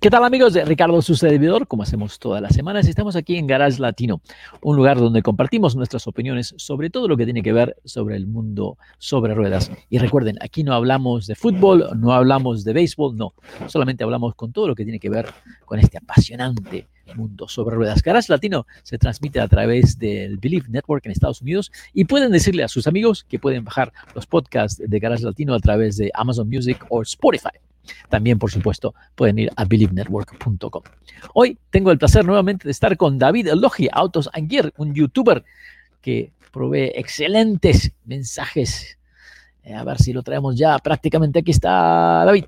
¿Qué 0.00 0.10
tal 0.10 0.22
amigos 0.22 0.52
de 0.52 0.64
Ricardo, 0.64 1.02
su 1.02 1.16
servidor? 1.16 1.66
Como 1.66 1.82
hacemos 1.82 2.20
todas 2.20 2.40
las 2.40 2.54
semanas, 2.54 2.86
estamos 2.86 3.16
aquí 3.16 3.34
en 3.34 3.48
Garage 3.48 3.80
Latino, 3.80 4.20
un 4.62 4.76
lugar 4.76 4.96
donde 4.96 5.22
compartimos 5.22 5.74
nuestras 5.74 6.06
opiniones 6.06 6.54
sobre 6.56 6.88
todo 6.88 7.08
lo 7.08 7.16
que 7.16 7.24
tiene 7.24 7.42
que 7.42 7.52
ver 7.52 7.76
sobre 7.84 8.14
el 8.14 8.28
mundo 8.28 8.78
sobre 8.98 9.34
ruedas. 9.34 9.72
Y 9.90 9.98
recuerden, 9.98 10.36
aquí 10.40 10.62
no 10.62 10.72
hablamos 10.72 11.26
de 11.26 11.34
fútbol, 11.34 11.88
no 11.96 12.12
hablamos 12.12 12.62
de 12.62 12.74
béisbol, 12.74 13.16
no, 13.16 13.34
solamente 13.66 14.04
hablamos 14.04 14.36
con 14.36 14.52
todo 14.52 14.68
lo 14.68 14.76
que 14.76 14.84
tiene 14.84 15.00
que 15.00 15.10
ver 15.10 15.26
con 15.64 15.80
este 15.80 15.98
apasionante 15.98 16.86
mundo 17.16 17.48
sobre 17.48 17.74
ruedas. 17.74 18.00
Garage 18.00 18.30
Latino 18.30 18.68
se 18.84 18.98
transmite 18.98 19.40
a 19.40 19.48
través 19.48 19.98
del 19.98 20.36
Believe 20.36 20.68
Network 20.68 21.06
en 21.06 21.10
Estados 21.10 21.42
Unidos 21.42 21.72
y 21.92 22.04
pueden 22.04 22.30
decirle 22.30 22.62
a 22.62 22.68
sus 22.68 22.86
amigos 22.86 23.24
que 23.24 23.40
pueden 23.40 23.64
bajar 23.64 23.92
los 24.14 24.26
podcasts 24.26 24.80
de 24.80 24.98
Garage 25.00 25.24
Latino 25.24 25.54
a 25.54 25.58
través 25.58 25.96
de 25.96 26.12
Amazon 26.14 26.48
Music 26.48 26.86
o 26.88 27.02
Spotify. 27.02 27.58
También, 28.08 28.38
por 28.38 28.50
supuesto, 28.50 28.94
pueden 29.14 29.38
ir 29.38 29.50
a 29.56 29.64
believenetwork.com. 29.64 30.82
Hoy 31.34 31.58
tengo 31.70 31.90
el 31.90 31.98
placer 31.98 32.24
nuevamente 32.24 32.66
de 32.66 32.72
estar 32.72 32.96
con 32.96 33.18
David 33.18 33.48
Logi, 33.54 33.88
Autos 33.92 34.28
and 34.32 34.50
Gear, 34.50 34.72
un 34.76 34.94
youtuber 34.94 35.44
que 36.00 36.32
provee 36.52 36.92
excelentes 36.94 37.92
mensajes. 38.04 38.98
Eh, 39.62 39.74
a 39.74 39.84
ver 39.84 39.98
si 39.98 40.12
lo 40.12 40.22
traemos 40.22 40.56
ya. 40.56 40.78
Prácticamente 40.78 41.40
aquí 41.40 41.50
está 41.50 42.24
David. 42.24 42.44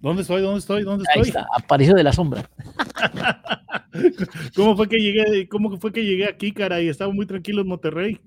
¿Dónde 0.00 0.22
estoy? 0.22 0.40
¿Dónde 0.40 0.60
estoy? 0.60 0.82
¿Dónde 0.82 1.04
Ahí 1.14 1.20
estoy? 1.20 1.28
está, 1.28 1.46
apareció 1.56 1.94
de 1.94 2.02
la 2.02 2.12
sombra. 2.12 2.48
¿Cómo 4.56 4.76
fue 4.76 4.88
que 4.88 4.96
llegué? 4.96 5.48
¿Cómo 5.48 5.78
fue 5.78 5.92
que 5.92 6.04
llegué 6.04 6.26
aquí, 6.26 6.52
caray? 6.52 6.88
Estaba 6.88 7.12
muy 7.12 7.26
tranquilo 7.26 7.60
en 7.60 7.68
Monterrey. 7.68 8.20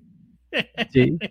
Sí. 0.92 1.18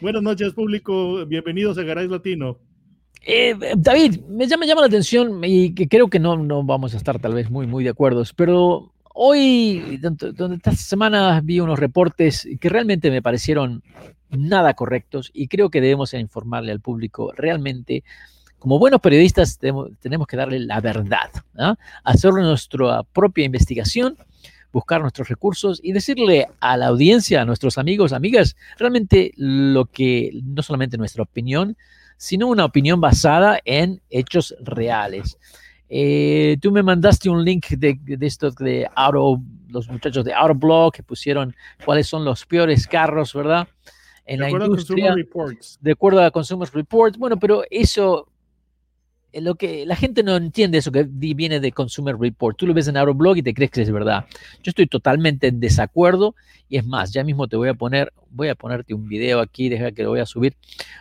Buenas 0.00 0.22
noches, 0.22 0.52
público. 0.52 1.24
Bienvenidos 1.26 1.78
a 1.78 1.82
Garage 1.82 2.08
Latino. 2.08 2.58
Eh, 3.26 3.56
David, 3.76 4.20
me 4.28 4.46
llama, 4.46 4.66
llama 4.66 4.82
la 4.82 4.88
atención 4.88 5.40
y 5.44 5.74
que 5.74 5.88
creo 5.88 6.08
que 6.08 6.18
no, 6.18 6.36
no 6.36 6.62
vamos 6.62 6.94
a 6.94 6.98
estar 6.98 7.18
tal 7.18 7.34
vez 7.34 7.50
muy, 7.50 7.66
muy 7.66 7.82
de 7.82 7.90
acuerdo, 7.90 8.22
pero 8.36 8.92
hoy, 9.14 9.96
donde 9.98 10.32
donde 10.32 10.56
esta 10.56 10.72
semana 10.72 11.40
vi 11.42 11.60
unos 11.60 11.78
reportes 11.78 12.46
que 12.60 12.68
realmente 12.68 13.10
me 13.10 13.22
parecieron 13.22 13.82
nada 14.30 14.74
correctos 14.74 15.30
y 15.32 15.48
creo 15.48 15.70
que 15.70 15.80
debemos 15.80 16.12
informarle 16.14 16.72
al 16.72 16.80
público 16.80 17.32
realmente. 17.34 18.04
Como 18.58 18.78
buenos 18.78 19.00
periodistas 19.00 19.58
tenemos, 19.58 20.26
que 20.26 20.36
darle 20.36 20.58
la 20.58 20.80
verdad, 20.80 21.30
¿ah? 21.58 21.76
hacer 22.02 22.32
nuestra 22.32 23.02
propia 23.02 23.44
investigación, 23.44 24.16
buscar 24.74 25.00
nuestros 25.00 25.28
recursos 25.28 25.80
y 25.82 25.92
decirle 25.92 26.48
a 26.58 26.76
la 26.76 26.88
audiencia, 26.88 27.40
a 27.40 27.44
nuestros 27.44 27.78
amigos, 27.78 28.12
amigas, 28.12 28.56
realmente 28.76 29.32
lo 29.36 29.86
que, 29.86 30.32
no 30.44 30.62
solamente 30.62 30.98
nuestra 30.98 31.22
opinión, 31.22 31.76
sino 32.16 32.48
una 32.48 32.64
opinión 32.64 33.00
basada 33.00 33.60
en 33.64 34.02
hechos 34.10 34.54
reales. 34.60 35.38
Eh, 35.88 36.56
tú 36.60 36.72
me 36.72 36.82
mandaste 36.82 37.30
un 37.30 37.44
link 37.44 37.68
de, 37.68 37.98
de 38.02 38.26
estos 38.26 38.56
de 38.56 38.88
Auto, 38.96 39.40
los 39.68 39.88
muchachos 39.88 40.24
de 40.24 40.34
Autoblog 40.34 40.92
que 40.92 41.04
pusieron 41.04 41.54
cuáles 41.84 42.08
son 42.08 42.24
los 42.24 42.44
peores 42.44 42.88
carros, 42.88 43.32
¿verdad? 43.32 43.68
En 44.26 44.38
De 44.38 44.42
la 44.42 44.46
acuerdo 44.48 44.64
a 44.64 44.68
industria, 44.70 45.06
Consumer 45.06 45.24
Reports. 45.24 45.78
de 45.80 45.92
acuerdo 45.92 46.24
a 46.24 46.30
Consumer 46.32 46.68
Reports. 46.72 47.16
Bueno, 47.16 47.38
pero 47.38 47.62
eso, 47.70 48.28
lo 49.42 49.54
que 49.56 49.84
la 49.86 49.96
gente 49.96 50.22
no 50.22 50.36
entiende 50.36 50.78
eso 50.78 50.92
que 50.92 51.04
vi- 51.08 51.34
viene 51.34 51.60
de 51.60 51.72
Consumer 51.72 52.16
Report. 52.18 52.56
Tú 52.56 52.66
lo 52.66 52.74
ves 52.74 52.88
en 52.88 52.96
Autoblog 52.96 53.36
y 53.36 53.42
te 53.42 53.54
crees 53.54 53.70
que 53.70 53.82
es 53.82 53.90
verdad. 53.90 54.26
Yo 54.62 54.70
estoy 54.70 54.86
totalmente 54.86 55.48
en 55.48 55.60
desacuerdo 55.60 56.34
y 56.68 56.76
es 56.78 56.86
más, 56.86 57.12
ya 57.12 57.24
mismo 57.24 57.46
te 57.48 57.56
voy 57.56 57.68
a 57.68 57.74
poner, 57.74 58.12
voy 58.30 58.48
a 58.48 58.54
ponerte 58.54 58.94
un 58.94 59.08
video 59.08 59.40
aquí, 59.40 59.68
deja 59.68 59.92
que 59.92 60.02
lo 60.02 60.10
voy 60.10 60.20
a 60.20 60.26
subir, 60.26 60.54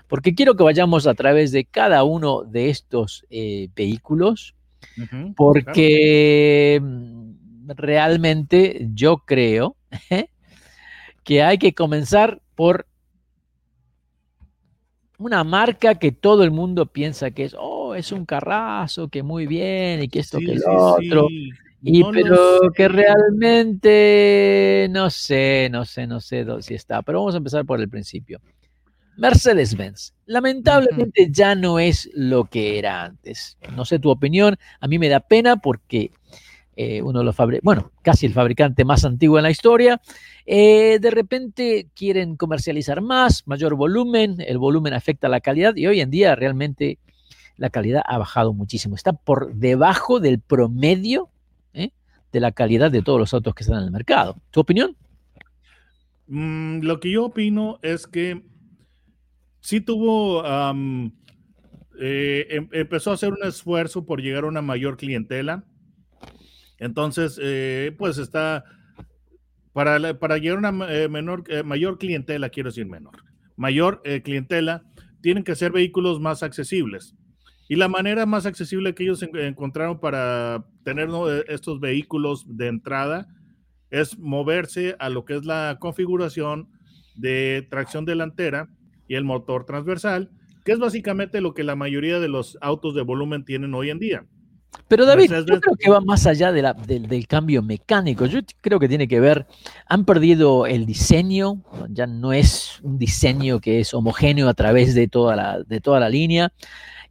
porque 0.07 0.35
quiero 0.35 0.55
que 0.55 0.63
vayamos 0.63 1.07
a 1.07 1.13
través 1.13 1.51
de 1.51 1.66
cada 1.66 2.03
uno 2.03 2.43
de 2.43 2.69
estos 2.69 3.25
eh, 3.29 3.69
vehículos, 3.75 4.55
porque 5.35 6.79
mm, 6.81 7.72
realmente 7.75 8.88
yo 8.93 9.17
creo 9.19 9.75
que 11.23 11.41
hay 11.41 11.57
que 11.57 11.73
comenzar 11.73 12.41
por 12.55 12.85
una 15.17 15.43
marca 15.43 15.95
que 15.95 16.11
todo 16.11 16.43
el 16.43 16.51
mundo 16.51 16.85
piensa 16.85 17.31
que 17.31 17.45
es, 17.45 17.55
oh, 17.57 17.72
es 17.95 18.11
un 18.11 18.25
carrazo, 18.25 19.07
que 19.07 19.23
muy 19.23 19.47
bien, 19.47 20.03
y 20.03 20.07
que 20.07 20.19
esto, 20.19 20.37
Sí, 20.39 20.45
que 20.45 20.57
sí, 20.57 20.63
lo 20.65 20.85
otro. 20.93 21.27
sí. 21.29 21.49
Y 21.85 21.99
No 21.99 22.11
pero 22.11 22.71
que 22.73 22.87
realmente 22.87 24.87
no 24.89 25.09
sé, 25.09 25.67
no 25.69 25.83
sé, 25.83 26.07
no 26.07 26.21
sé 26.21 26.45
si 26.61 26.75
está. 26.75 27.01
Pero 27.01 27.19
vamos 27.19 27.33
a 27.33 27.39
empezar 27.39 27.65
por 27.65 27.81
el 27.81 27.89
principio. 27.89 28.39
Mercedes-Benz, 29.17 30.13
lamentablemente 30.25 31.27
ya 31.29 31.55
no 31.55 31.79
es 31.79 32.09
lo 32.13 32.45
que 32.45 32.79
era 32.79 33.03
antes. 33.03 33.57
No 33.75 33.85
sé 33.85 33.99
tu 33.99 34.09
opinión, 34.09 34.57
a 34.79 34.87
mí 34.87 34.97
me 34.97 35.09
da 35.09 35.19
pena 35.19 35.57
porque 35.57 36.11
eh, 36.75 37.01
uno 37.01 37.19
de 37.19 37.25
los 37.25 37.35
fabricantes, 37.35 37.65
bueno, 37.65 37.91
casi 38.01 38.25
el 38.25 38.33
fabricante 38.33 38.85
más 38.85 39.05
antiguo 39.05 39.37
en 39.37 39.43
la 39.43 39.51
historia, 39.51 40.01
eh, 40.45 40.97
de 40.99 41.11
repente 41.11 41.87
quieren 41.95 42.35
comercializar 42.37 43.01
más, 43.01 43.45
mayor 43.45 43.75
volumen, 43.75 44.37
el 44.39 44.57
volumen 44.57 44.93
afecta 44.93 45.29
la 45.29 45.41
calidad 45.41 45.75
y 45.75 45.85
hoy 45.85 46.01
en 46.01 46.09
día 46.09 46.35
realmente 46.35 46.97
la 47.58 47.69
calidad 47.69 48.02
ha 48.06 48.18
bajado 48.18 48.53
muchísimo. 48.53 48.96
Está 48.96 49.14
por 49.14 49.53
debajo 49.56 50.19
del 50.19 50.40
promedio 50.40 51.30
¿eh? 51.74 51.91
de 52.31 52.40
la 52.40 52.52
calidad 52.52 52.91
de 52.91 53.02
todos 53.02 53.19
los 53.19 53.34
autos 53.34 53.53
que 53.53 53.64
están 53.64 53.80
en 53.80 53.86
el 53.86 53.91
mercado. 53.91 54.38
¿Tu 54.52 54.59
opinión? 54.59 54.96
Mm, 56.28 56.80
lo 56.81 57.00
que 57.00 57.12
yo 57.12 57.25
opino 57.25 57.80
es 57.81 58.08
que 58.08 58.44
sí 59.59 59.81
tuvo, 59.81 60.44
am, 60.46 61.14
eh, 62.00 62.47
em- 62.50 62.69
empezó 62.72 63.12
a 63.12 63.16
hacer 63.16 63.31
un 63.31 63.44
esfuerzo 63.44 64.06
por 64.06 64.22
llegar 64.22 64.46
a 64.46 64.47
una 64.47 64.62
mayor 64.62 64.97
clientela. 64.97 65.64
Entonces, 66.80 67.40
eh, 67.41 67.96
pues 67.97 68.18
está, 68.18 68.64
para, 69.74 70.18
para 70.20 70.38
llegar 70.38 70.64
a 70.66 70.70
una 70.70 70.91
eh, 70.91 71.08
menor, 71.08 71.44
mayor 71.64 71.97
clientela, 71.97 72.50
quiero 72.50 72.70
decir 72.70 72.88
menor, 72.88 73.24
mayor 73.56 74.02
clientela, 74.24 74.84
tienen 75.22 75.44
que 75.44 75.56
ser 75.56 75.72
vehículos 75.72 76.20
más 76.20 76.44
accesibles. 76.44 77.16
Y 77.69 77.75
la 77.75 77.88
manera 77.88 78.25
más 78.25 78.46
accesible 78.46 78.94
que 78.94 79.03
ellos 79.03 79.24
en- 79.24 79.35
encontraron 79.38 80.00
para 80.00 80.66
tener 80.84 81.07
¿no? 81.09 81.29
eh, 81.31 81.46
estos 81.47 81.79
vehículos 81.79 82.46
de 82.47 82.68
entrada 82.68 83.28
es 83.90 84.18
moverse 84.18 84.96
a 85.00 85.09
lo 85.09 85.24
que 85.25 85.35
es 85.38 85.46
la 85.46 85.78
configuración 85.79 86.68
de 87.16 87.66
tracción 87.69 88.06
delantera 88.06 88.68
y 89.07 89.16
el 89.16 89.23
motor 89.23 89.66
transversal, 89.66 90.29
que 90.66 90.72
es 90.72 90.79
básicamente 90.79 91.41
lo 91.41 91.53
que 91.53 91.64
la 91.64 91.76
mayoría 91.76 92.20
de 92.20 92.28
los 92.28 92.58
autos 92.61 92.96
de 92.96 93.02
volumen 93.03 93.46
tienen 93.46 93.73
hoy 93.73 93.90
en 93.91 93.99
día. 93.99 94.26
Pero 94.87 95.05
David, 95.05 95.32
yo 95.47 95.59
creo 95.61 95.76
que 95.78 95.91
va 95.91 96.02
más 96.02 96.26
allá 96.26 96.52
de 96.52 96.64
la- 96.64 96.73
del- 96.73 97.08
del 97.08 97.28
cambio 97.28 97.61
mecánico. 97.61 98.26
Yo 98.26 98.40
creo 98.61 98.79
que 98.79 98.87
tiene 98.90 99.08
que 99.08 99.20
ver, 99.20 99.46
han 99.87 100.03
perdido 100.03 100.66
el 100.66 100.87
diseño, 100.87 101.64
ya 101.90 102.08
no 102.08 102.34
es 102.34 102.79
un 102.82 102.97
diseño 102.97 103.59
que 103.59 103.79
es 103.82 103.93
homogéneo 103.93 104.49
a 104.49 104.53
través 104.55 104.96
de 104.96 105.08
toda 105.08 105.35
la, 105.35 105.61
de 105.64 105.79
toda 105.79 105.99
la 105.99 106.09
línea 106.09 106.52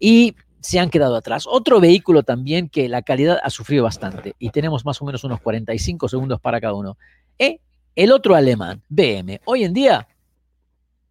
y 0.00 0.34
se 0.62 0.78
han 0.78 0.88
quedado 0.90 1.16
atrás. 1.16 1.44
Otro 1.46 1.80
vehículo 1.80 2.22
también 2.22 2.68
que 2.68 2.88
la 2.88 3.02
calidad 3.02 3.38
ha 3.42 3.50
sufrido 3.50 3.84
bastante 3.84 4.34
y 4.38 4.50
tenemos 4.50 4.84
más 4.84 5.02
o 5.02 5.04
menos 5.04 5.24
unos 5.24 5.40
45 5.40 6.08
segundos 6.08 6.40
para 6.40 6.60
cada 6.60 6.74
uno. 6.74 6.96
Eh, 7.38 7.58
el 7.96 8.12
otro 8.12 8.34
alemán, 8.34 8.82
BM, 8.88 9.40
hoy 9.44 9.64
en 9.64 9.72
día 9.74 10.08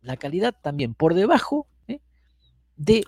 la 0.01 0.18
calidad 0.18 0.56
también 0.63 0.94
por 0.95 1.13
debajo 1.13 1.68
eh, 1.88 2.00
de 2.77 3.03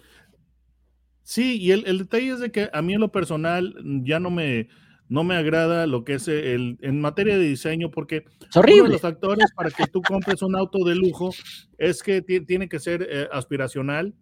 Sí, 1.23 1.57
y 1.59 1.71
el, 1.71 1.85
el 1.87 1.99
detalle 1.99 2.33
es 2.33 2.39
de 2.39 2.51
que 2.51 2.69
a 2.73 2.81
mí 2.81 2.93
en 2.93 2.99
lo 2.99 3.11
personal 3.11 3.73
ya 4.03 4.19
no 4.19 4.29
me, 4.29 4.67
no 5.07 5.23
me 5.23 5.35
agrada 5.35 5.87
lo 5.87 6.03
que 6.03 6.15
es 6.15 6.27
el 6.27 6.77
en 6.81 6.99
materia 6.99 7.37
de 7.37 7.45
diseño 7.45 7.89
porque 7.91 8.25
Es 8.49 8.57
horrible. 8.57 8.81
uno 8.81 8.89
de 8.89 8.93
los 8.95 9.01
factores 9.01 9.45
para 9.55 9.71
que 9.71 9.87
tú 9.87 10.01
compres 10.01 10.41
un 10.41 10.55
auto 10.57 10.83
de 10.83 10.95
lujo 10.95 11.31
es 11.77 12.03
que 12.03 12.21
ti- 12.21 12.41
tiene 12.45 12.67
que 12.67 12.79
ser 12.79 13.07
eh, 13.09 13.27
aspiracional 13.31 14.13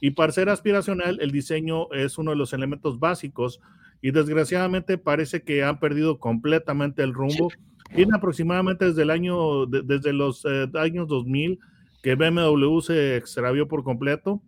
y 0.00 0.10
para 0.12 0.32
ser 0.32 0.48
aspiracional 0.48 1.18
el 1.20 1.30
diseño 1.32 1.90
es 1.92 2.18
uno 2.18 2.30
de 2.32 2.36
los 2.36 2.52
elementos 2.52 2.98
básicos 2.98 3.60
y 4.00 4.10
desgraciadamente 4.12 4.96
parece 4.98 5.42
que 5.42 5.64
han 5.64 5.80
perdido 5.80 6.18
completamente 6.18 7.02
el 7.02 7.12
rumbo. 7.14 7.48
Tiene 7.94 8.12
aproximadamente 8.14 8.84
desde 8.84 9.02
el 9.02 9.10
año 9.10 9.66
de- 9.66 9.82
desde 9.82 10.12
los 10.12 10.44
eh, 10.44 10.68
años 10.74 11.08
2000 11.08 11.58
que 12.02 12.14
BMW 12.14 12.80
se 12.80 13.16
extravió 13.16 13.66
por 13.66 13.82
completo. 13.82 14.40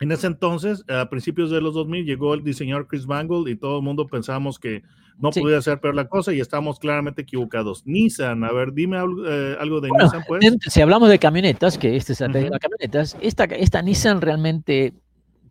En 0.00 0.10
ese 0.10 0.26
entonces, 0.26 0.82
a 0.88 1.08
principios 1.08 1.50
de 1.50 1.60
los 1.60 1.74
2000, 1.74 2.04
llegó 2.04 2.34
el 2.34 2.42
diseñador 2.42 2.88
Chris 2.88 3.06
Bangle 3.06 3.48
y 3.52 3.56
todo 3.56 3.76
el 3.78 3.84
mundo 3.84 4.08
pensábamos 4.08 4.58
que 4.58 4.82
no 5.18 5.32
Sí. 5.32 5.40
podía 5.40 5.60
ser 5.62 5.80
peor 5.80 5.94
la 5.94 6.08
cosa 6.08 6.32
y 6.32 6.40
estamos 6.40 6.78
claramente 6.78 7.22
equivocados. 7.22 7.86
Nissan, 7.86 8.44
a 8.44 8.52
ver, 8.52 8.72
dime 8.72 8.96
algo, 8.98 9.22
eh, 9.26 9.56
algo 9.60 9.80
de 9.80 9.88
Bueno, 9.88 10.04
Nissan, 10.04 10.24
pues. 10.26 10.44
Si 10.68 10.80
hablamos 10.80 11.08
de 11.08 11.18
camionetas, 11.18 11.78
que 11.78 11.96
este 11.96 12.12
es 12.14 12.20
el 12.20 12.30
Ujú. 12.30 12.38
de 12.50 12.58
camionetas, 12.58 13.16
esta, 13.20 13.44
esta 13.44 13.82
Nissan 13.82 14.20
realmente 14.20 14.92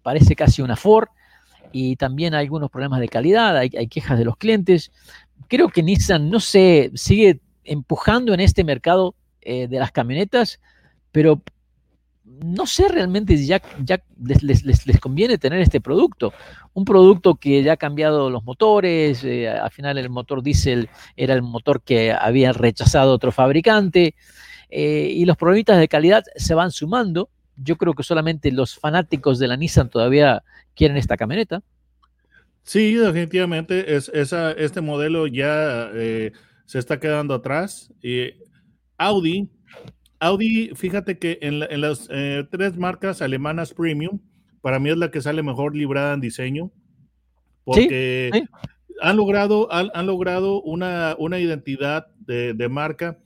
parece 0.03 0.35
casi 0.35 0.61
una 0.61 0.75
Ford 0.75 1.07
y 1.71 1.95
también 1.95 2.33
hay 2.33 2.45
algunos 2.45 2.69
problemas 2.69 2.99
de 2.99 3.07
calidad, 3.07 3.55
hay, 3.57 3.69
hay 3.77 3.87
quejas 3.87 4.17
de 4.17 4.25
los 4.25 4.35
clientes. 4.37 4.91
Creo 5.47 5.69
que 5.69 5.83
Nissan, 5.83 6.29
no 6.29 6.39
sé, 6.39 6.91
sigue 6.95 7.39
empujando 7.63 8.33
en 8.33 8.39
este 8.39 8.63
mercado 8.63 9.15
eh, 9.41 9.67
de 9.67 9.79
las 9.79 9.91
camionetas, 9.91 10.59
pero 11.11 11.41
no 12.43 12.65
sé 12.65 12.87
realmente 12.87 13.37
si 13.37 13.47
ya, 13.47 13.61
les, 14.17 14.99
conviene 14.99 15.37
tener 15.37 15.59
este 15.59 15.81
producto. 15.81 16.33
Un 16.73 16.85
producto 16.85 17.35
que 17.35 17.63
ya 17.63 17.73
ha 17.73 17.77
cambiado 17.77 18.29
los 18.29 18.43
motores, 18.43 19.23
eh, 19.23 19.49
al 19.49 19.71
final 19.71 19.97
el 19.97 20.09
motor 20.09 20.41
diésel 20.41 20.89
era 21.15 21.33
el 21.33 21.41
motor 21.41 21.81
que 21.81 22.11
había 22.11 22.53
rechazado 22.53 23.13
otro 23.13 23.31
fabricante, 23.31 24.15
eh, 24.69 25.11
y 25.13 25.25
los 25.25 25.37
problemitas 25.37 25.79
de 25.79 25.87
calidad 25.87 26.23
se 26.35 26.53
van 26.53 26.71
sumando. 26.71 27.29
Yo 27.57 27.77
creo 27.77 27.93
que 27.93 28.03
solamente 28.03 28.51
los 28.51 28.75
fanáticos 28.75 29.37
de 29.37 29.47
la 29.47 29.57
Nissan 29.57 29.89
todavía 29.89 30.43
quieren 30.75 30.97
esta 30.97 31.17
camioneta. 31.17 31.61
Sí, 32.63 32.93
definitivamente 32.93 33.85
este 33.95 34.81
modelo 34.81 35.27
ya 35.27 35.89
eh, 35.93 36.31
se 36.65 36.79
está 36.79 36.99
quedando 36.99 37.33
atrás. 37.33 37.91
Audi, 38.97 39.49
Audi, 40.21 40.69
fíjate 40.75 41.17
que 41.17 41.39
en, 41.41 41.59
la- 41.59 41.65
en 41.65 41.81
las 41.81 42.07
eh, 42.11 42.45
tres 42.51 42.77
marcas 42.77 43.21
alemanas 43.21 43.73
premium, 43.73 44.19
para 44.61 44.79
mí 44.79 44.89
es 44.91 44.97
la 44.97 45.09
que 45.11 45.19
sale 45.21 45.41
mejor 45.43 45.75
librada 45.75 46.13
en 46.13 46.21
diseño, 46.21 46.71
porque 47.63 48.29
sí. 48.33 48.43
han 49.01 49.17
logrado, 49.17 49.71
han, 49.73 49.89
han 49.93 50.05
logrado 50.05 50.61
una, 50.61 51.15
una 51.17 51.39
identidad 51.39 52.07
de, 52.19 52.53
de 52.53 52.69
marca 52.69 53.17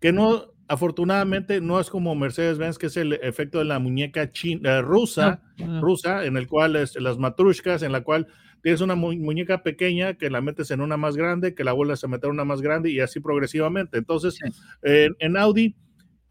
que 0.00 0.12
no, 0.12 0.52
afortunadamente, 0.68 1.60
no 1.60 1.80
es 1.80 1.88
como 1.90 2.14
Mercedes-Benz, 2.14 2.76
que 2.78 2.86
es 2.86 2.96
el 2.96 3.14
efecto 3.14 3.58
de 3.58 3.64
la 3.64 3.78
muñeca 3.78 4.30
china, 4.30 4.82
rusa 4.82 5.40
No, 5.58 5.66
no. 5.66 5.80
rusa, 5.80 6.24
en 6.26 6.36
el 6.36 6.46
cual 6.48 6.76
es, 6.76 6.96
las 7.00 7.18
matrushkas, 7.18 7.82
en 7.82 7.92
la 7.92 8.02
cual 8.02 8.26
tienes 8.62 8.80
una 8.80 8.94
mu- 8.94 9.12
muñeca 9.14 9.62
pequeña 9.62 10.14
que 10.14 10.28
la 10.30 10.40
metes 10.40 10.70
en 10.70 10.80
una 10.80 10.96
más 10.96 11.16
grande, 11.16 11.54
que 11.54 11.64
la 11.64 11.72
vuelves 11.72 12.04
a 12.04 12.08
meter 12.08 12.26
en 12.28 12.34
una 12.34 12.44
más 12.44 12.60
grande 12.60 12.90
y 12.90 13.00
así 13.00 13.20
progresivamente. 13.20 13.96
Entonces, 13.98 14.34
Sí. 14.34 14.50
eh, 14.82 15.08
en 15.18 15.36
Audi, 15.36 15.74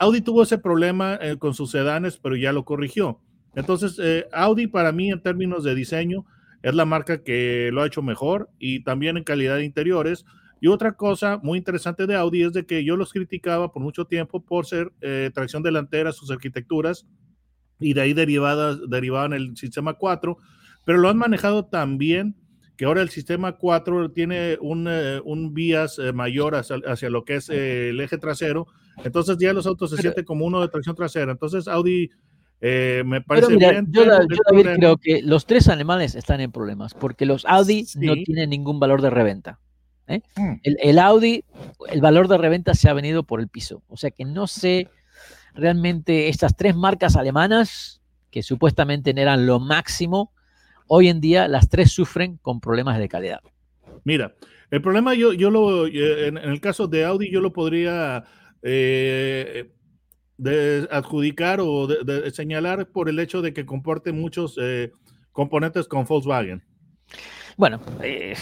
Audi 0.01 0.21
tuvo 0.21 0.41
ese 0.41 0.57
problema 0.57 1.19
eh, 1.21 1.37
con 1.37 1.53
sus 1.53 1.69
sedanes, 1.69 2.17
pero 2.17 2.35
ya 2.35 2.51
lo 2.51 2.65
corrigió. 2.65 3.19
Entonces, 3.53 3.99
eh, 4.01 4.25
Audi 4.33 4.65
para 4.65 4.91
mí 4.91 5.11
en 5.11 5.21
términos 5.21 5.63
de 5.63 5.75
diseño 5.75 6.25
es 6.63 6.73
la 6.73 6.85
marca 6.85 7.21
que 7.21 7.69
lo 7.71 7.83
ha 7.83 7.85
hecho 7.85 8.01
mejor 8.01 8.49
y 8.57 8.83
también 8.83 9.17
en 9.17 9.23
calidad 9.23 9.57
de 9.57 9.63
interiores. 9.63 10.25
Y 10.59 10.69
otra 10.69 10.93
cosa 10.93 11.39
muy 11.43 11.59
interesante 11.59 12.07
de 12.07 12.15
Audi 12.15 12.41
es 12.41 12.53
de 12.53 12.65
que 12.65 12.83
yo 12.83 12.97
los 12.97 13.13
criticaba 13.13 13.71
por 13.71 13.83
mucho 13.83 14.05
tiempo 14.05 14.43
por 14.43 14.65
ser 14.65 14.91
eh, 15.01 15.29
tracción 15.35 15.61
delantera, 15.61 16.11
sus 16.11 16.31
arquitecturas, 16.31 17.05
y 17.79 17.93
de 17.93 18.01
ahí 18.01 18.13
derivadas, 18.15 18.79
derivaban 18.89 19.33
el 19.33 19.55
sistema 19.55 19.93
4, 19.93 20.35
pero 20.83 20.97
lo 20.97 21.09
han 21.09 21.17
manejado 21.17 21.65
tan 21.65 21.99
bien 21.99 22.35
que 22.77 22.85
ahora 22.85 23.01
el 23.01 23.09
sistema 23.09 23.53
4 23.57 24.11
tiene 24.11 24.57
un, 24.61 24.87
eh, 24.89 25.19
un 25.23 25.53
vías 25.53 25.99
eh, 25.99 26.13
mayor 26.13 26.55
hacia, 26.55 26.77
hacia 26.87 27.09
lo 27.09 27.23
que 27.25 27.35
es 27.35 27.49
eh, 27.49 27.89
el 27.89 27.99
eje 27.99 28.17
trasero, 28.17 28.67
entonces 29.03 29.37
ya 29.39 29.53
los 29.53 29.67
autos 29.67 29.89
se 29.91 29.95
Pero- 29.97 30.01
sienten 30.03 30.25
como 30.25 30.45
uno 30.45 30.61
de 30.61 30.67
tracción 30.69 30.95
trasera, 30.95 31.31
entonces 31.31 31.67
Audi 31.67 32.09
eh, 32.63 33.01
me 33.05 33.21
Pero 33.21 33.25
parece 33.41 33.53
mira, 33.55 33.71
bien. 33.71 33.87
yo, 33.89 34.05
David, 34.05 34.27
problema- 34.47 34.75
creo 34.75 34.97
que 34.97 35.21
los 35.23 35.45
tres 35.47 35.67
alemanes 35.67 36.13
están 36.15 36.41
en 36.41 36.51
problemas 36.51 36.93
porque 36.93 37.25
los 37.25 37.43
Audi 37.45 37.85
no 37.95 38.13
tienen 38.13 38.51
ningún 38.51 38.79
valor 38.79 39.01
de 39.01 39.09
reventa. 39.09 39.59
¿eh? 40.07 40.21
Mm. 40.35 40.53
El, 40.63 40.77
el 40.81 40.99
Audi, 40.99 41.43
el 41.89 42.01
valor 42.01 42.27
de 42.27 42.37
reventa 42.37 42.75
se 42.75 42.87
ha 42.89 42.93
venido 42.93 43.23
por 43.23 43.39
el 43.41 43.47
piso. 43.47 43.81
O 43.87 43.97
sea 43.97 44.11
que 44.11 44.25
no 44.25 44.45
sé 44.45 44.89
realmente 45.55 46.29
estas 46.29 46.55
tres 46.55 46.75
marcas 46.75 47.15
alemanas 47.15 48.01
que 48.29 48.43
supuestamente 48.43 49.09
eran 49.19 49.45
lo 49.45 49.59
máximo, 49.59 50.31
hoy 50.93 51.07
en 51.07 51.21
día 51.21 51.47
las 51.47 51.69
tres 51.69 51.93
sufren 51.93 52.37
con 52.41 52.59
problemas 52.59 52.99
de 52.99 53.07
calidad. 53.07 53.39
Mira, 54.03 54.35
el 54.69 54.81
problema 54.81 55.13
yo, 55.13 55.31
yo 55.31 55.49
lo, 55.49 55.87
eh, 55.87 56.27
en, 56.27 56.37
en 56.37 56.49
el 56.49 56.59
caso 56.59 56.85
de 56.87 57.05
Audi, 57.05 57.31
yo 57.31 57.39
lo 57.39 57.53
podría 57.53 58.25
eh, 58.61 59.71
de 60.37 60.87
adjudicar 60.91 61.61
o 61.61 61.87
de, 61.87 62.03
de 62.03 62.31
señalar 62.31 62.89
por 62.89 63.07
el 63.07 63.19
hecho 63.19 63.41
de 63.41 63.53
que 63.53 63.65
comporte 63.65 64.11
muchos 64.11 64.57
eh, 64.61 64.91
componentes 65.31 65.87
con 65.87 66.03
Volkswagen. 66.03 66.61
Bueno, 67.55 67.79
eh, 68.03 68.35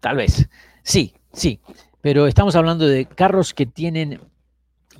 tal 0.00 0.16
vez. 0.16 0.48
Sí, 0.82 1.12
sí. 1.34 1.60
Pero 2.00 2.26
estamos 2.26 2.56
hablando 2.56 2.86
de 2.86 3.04
carros 3.04 3.52
que 3.52 3.66
tienen 3.66 4.20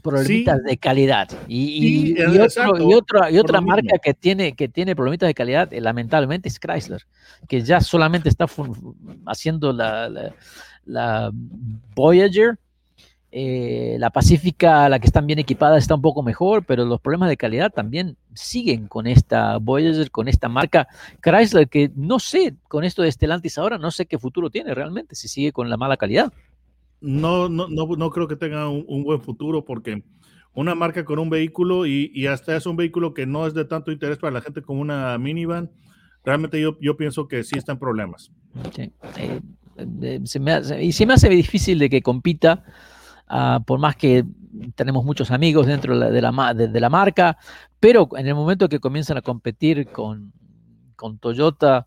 problemitas 0.01 0.59
Sí. 0.59 0.71
de 0.71 0.77
calidad. 0.79 1.29
Y, 1.49 1.59
y- 1.63 1.81
Sí, 1.81 2.15
y 2.17 2.21
eh, 2.21 2.27
otro- 2.29 2.45
exacto, 2.45 2.91
y 2.91 2.95
otra, 2.95 3.31
y 3.31 3.39
otra 3.39 3.61
marca 3.61 3.99
que 3.99 4.15
tiene, 4.15 4.53
que 4.53 4.69
tiene 4.69 4.95
problemitas 4.97 5.27
de 5.29 5.35
calidad, 5.35 5.73
eh, 5.73 5.81
lamentablemente, 5.81 6.49
es 6.49 6.59
Chrysler, 6.59 7.03
que 7.49 7.63
ya 7.63 7.81
solamente 7.81 8.29
está 8.29 8.47
haciendo 9.27 9.73
la, 9.73 10.09
la- 10.09 10.35
la 10.85 11.31
Voyager. 11.95 12.59
eh, 13.33 13.95
la 14.01 14.11
Pacífica, 14.11 14.89
la 14.89 14.99
que 14.99 15.07
están 15.07 15.25
bien 15.25 15.39
equipadas, 15.39 15.79
está 15.85 15.95
un 15.95 16.03
poco 16.03 16.21
mejor, 16.25 16.65
pero 16.65 16.85
los 16.85 17.01
problemas 17.01 17.29
de 17.29 17.37
calidad 17.37 17.71
también 17.71 18.17
siguen 18.35 18.89
con 18.89 19.07
esta 19.07 19.59
Voyager, 19.59 20.11
con 20.11 20.27
esta 20.27 20.49
marca 20.49 20.89
Chrysler, 21.23 21.69
que 21.69 21.93
no 21.95 22.19
sé, 22.19 22.57
con 22.67 22.83
esto 22.83 23.03
de 23.03 23.13
Stellantis 23.13 23.57
ahora, 23.57 23.79
no 23.79 23.93
sé 23.93 24.07
qué 24.07 24.19
futuro 24.19 24.51
tiene 24.51 24.75
realmente, 24.75 25.15
si 25.15 25.29
sigue 25.29 25.53
con 25.53 25.71
la 25.71 25.77
mala 25.77 25.97
calidad. 25.97 26.33
No, 27.01 27.49
no, 27.49 27.69
no, 27.69 27.87
no 27.87 28.11
creo 28.11 28.29
que 28.29 28.37
tenga 28.37 28.69
un, 28.69 29.05
buen 29.05 29.21
futuro 29.21 29.65
porque 29.65 30.03
una 30.53 30.75
marca 30.75 31.05
con 31.05 31.19
un 31.19 31.31
vehículo 31.31 31.87
y, 31.87 32.11
y 32.15 32.27
hasta 32.27 32.57
es 32.57 32.67
un 32.67 32.77
vehículo 32.77 33.15
que 33.15 33.27
no 33.27 33.47
es 33.47 33.55
de 33.55 33.65
tanto 33.65 33.91
interés 33.91 34.19
para 34.19 34.33
la 34.33 34.41
gente 34.41 34.63
como 34.63 34.81
una 34.81 35.17
minivan, 35.19 35.71
realmente 36.25 36.61
yo, 36.61 36.77
yo 36.81 36.97
pienso 36.97 37.29
que 37.29 37.45
sí 37.45 37.57
está 37.57 37.73
en 37.73 37.79
problemas. 37.79 38.31
Eh, 38.77 38.91
eh, 39.17 40.21
y 40.83 40.93
se 40.93 41.07
me 41.07 41.13
hace 41.15 41.29
difícil 41.29 41.79
de 41.79 41.89
que 41.89 42.03
compita, 42.03 42.65
ah, 43.29 43.61
por 43.67 43.79
más 43.79 43.97
que 43.97 44.25
tenemos 44.75 45.05
muchos 45.05 45.31
amigos 45.31 45.67
dentro 45.67 45.99
de 45.99 46.21
la, 46.21 46.33
la 46.53 46.91
marca, 46.91 47.39
pero 47.79 48.09
en 48.17 48.27
el 48.27 48.35
momento 48.35 48.69
que 48.69 48.81
comienzan 48.81 49.17
a 49.17 49.23
competir 49.23 49.89
con, 49.89 50.33
con 50.97 51.19
Toyota, 51.19 51.87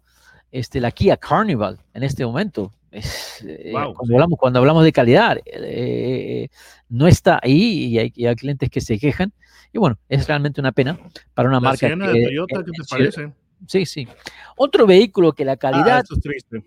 este, 0.51 0.79
la 0.79 0.91
Kia 0.91 1.17
Carnival 1.17 1.79
en 1.93 2.03
este 2.03 2.25
momento, 2.25 2.71
es, 2.93 3.43
eh, 3.47 3.71
Wow, 3.73 3.93
cuando, 3.93 4.05
sí. 4.05 4.13
hablamos, 4.13 4.39
cuando 4.39 4.59
hablamos 4.59 4.83
de 4.83 4.91
calidad, 4.91 5.37
eh, 5.45 6.47
no 6.89 7.07
está 7.07 7.39
ahí 7.41 7.85
y 7.85 7.99
hay, 7.99 8.13
y 8.15 8.25
hay 8.27 8.35
clientes 8.35 8.69
que 8.69 8.81
se 8.81 8.97
quejan. 8.99 9.33
Y 9.71 9.79
bueno, 9.79 9.97
es 10.07 10.27
realmente 10.27 10.61
una 10.61 10.71
pena 10.71 10.97
para 11.33 11.49
una 11.49 11.57
La 11.57 11.69
marca 11.69 11.87
que- 11.89 11.95
de 11.95 12.23
Toyota, 12.25 12.63
¿qué 12.63 12.71
te 12.71 12.83
parece? 12.89 13.33
Sí, 13.67 13.85
sí. 13.85 14.07
Otro 14.57 14.85
vehículo 14.85 15.33
que 15.33 15.45
la 15.45 15.53
Ah, 15.53 15.57
calidad... 15.57 16.03
eso 16.03 16.13
es 16.15 16.21
triste, 16.21 16.59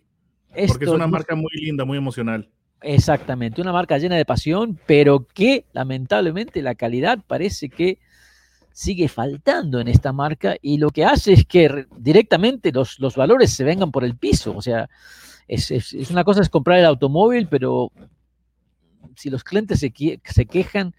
porque 0.49 0.63
es 0.65 0.71
esto 0.73 0.95
una 0.95 1.07
marca 1.07 1.35
muy 1.35 1.51
linda, 1.55 1.85
muy 1.85 1.99
emocional. 1.99 2.49
Exactamente, 2.83 3.61
una 3.63 3.73
marca 3.73 3.97
llena 3.99 4.17
de 4.17 4.25
pasión, 4.25 4.79
pero 4.87 5.27
que 5.27 5.65
lamentablemente 5.73 6.61
la 6.63 6.75
calidad 6.75 7.19
parece 7.27 7.69
que 7.69 7.99
sigue 8.73 9.09
faltando 9.09 9.81
en 9.81 9.89
esta 9.89 10.13
marca 10.13 10.57
y 10.61 10.77
lo 10.79 10.91
que 10.91 11.05
hace 11.05 11.33
es 11.33 11.47
que 11.47 11.69
re- 11.69 11.87
directamente 11.97 12.73
los, 12.73 12.99
los 12.99 13.17
valores 13.17 13.51
se 13.53 13.65
vengan 13.65 13.91
por 13.91 14.05
el 14.05 14.17
piso. 14.17 14.55
O 14.55 14.61
sea, 14.61 14.91
es, 15.49 15.71
es- 15.71 16.11
una 16.11 16.25
cosa 16.25 16.41
es 16.41 16.49
comprar 16.49 16.79
el 16.79 16.87
automóvil, 16.87 17.49
pero 17.49 17.91
si 19.15 19.31
los 19.31 19.45
clientes 19.45 19.81
se, 19.81 19.93
se 20.25 20.47
quejan 20.47 20.95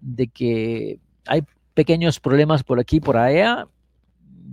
de 0.00 0.28
que 0.28 1.00
hay 1.26 1.42
pequeños 1.74 2.18
problemas 2.20 2.62
por 2.64 2.80
aquí 2.80 2.96
y 2.96 3.00
por 3.00 3.16
allá, 3.16 3.66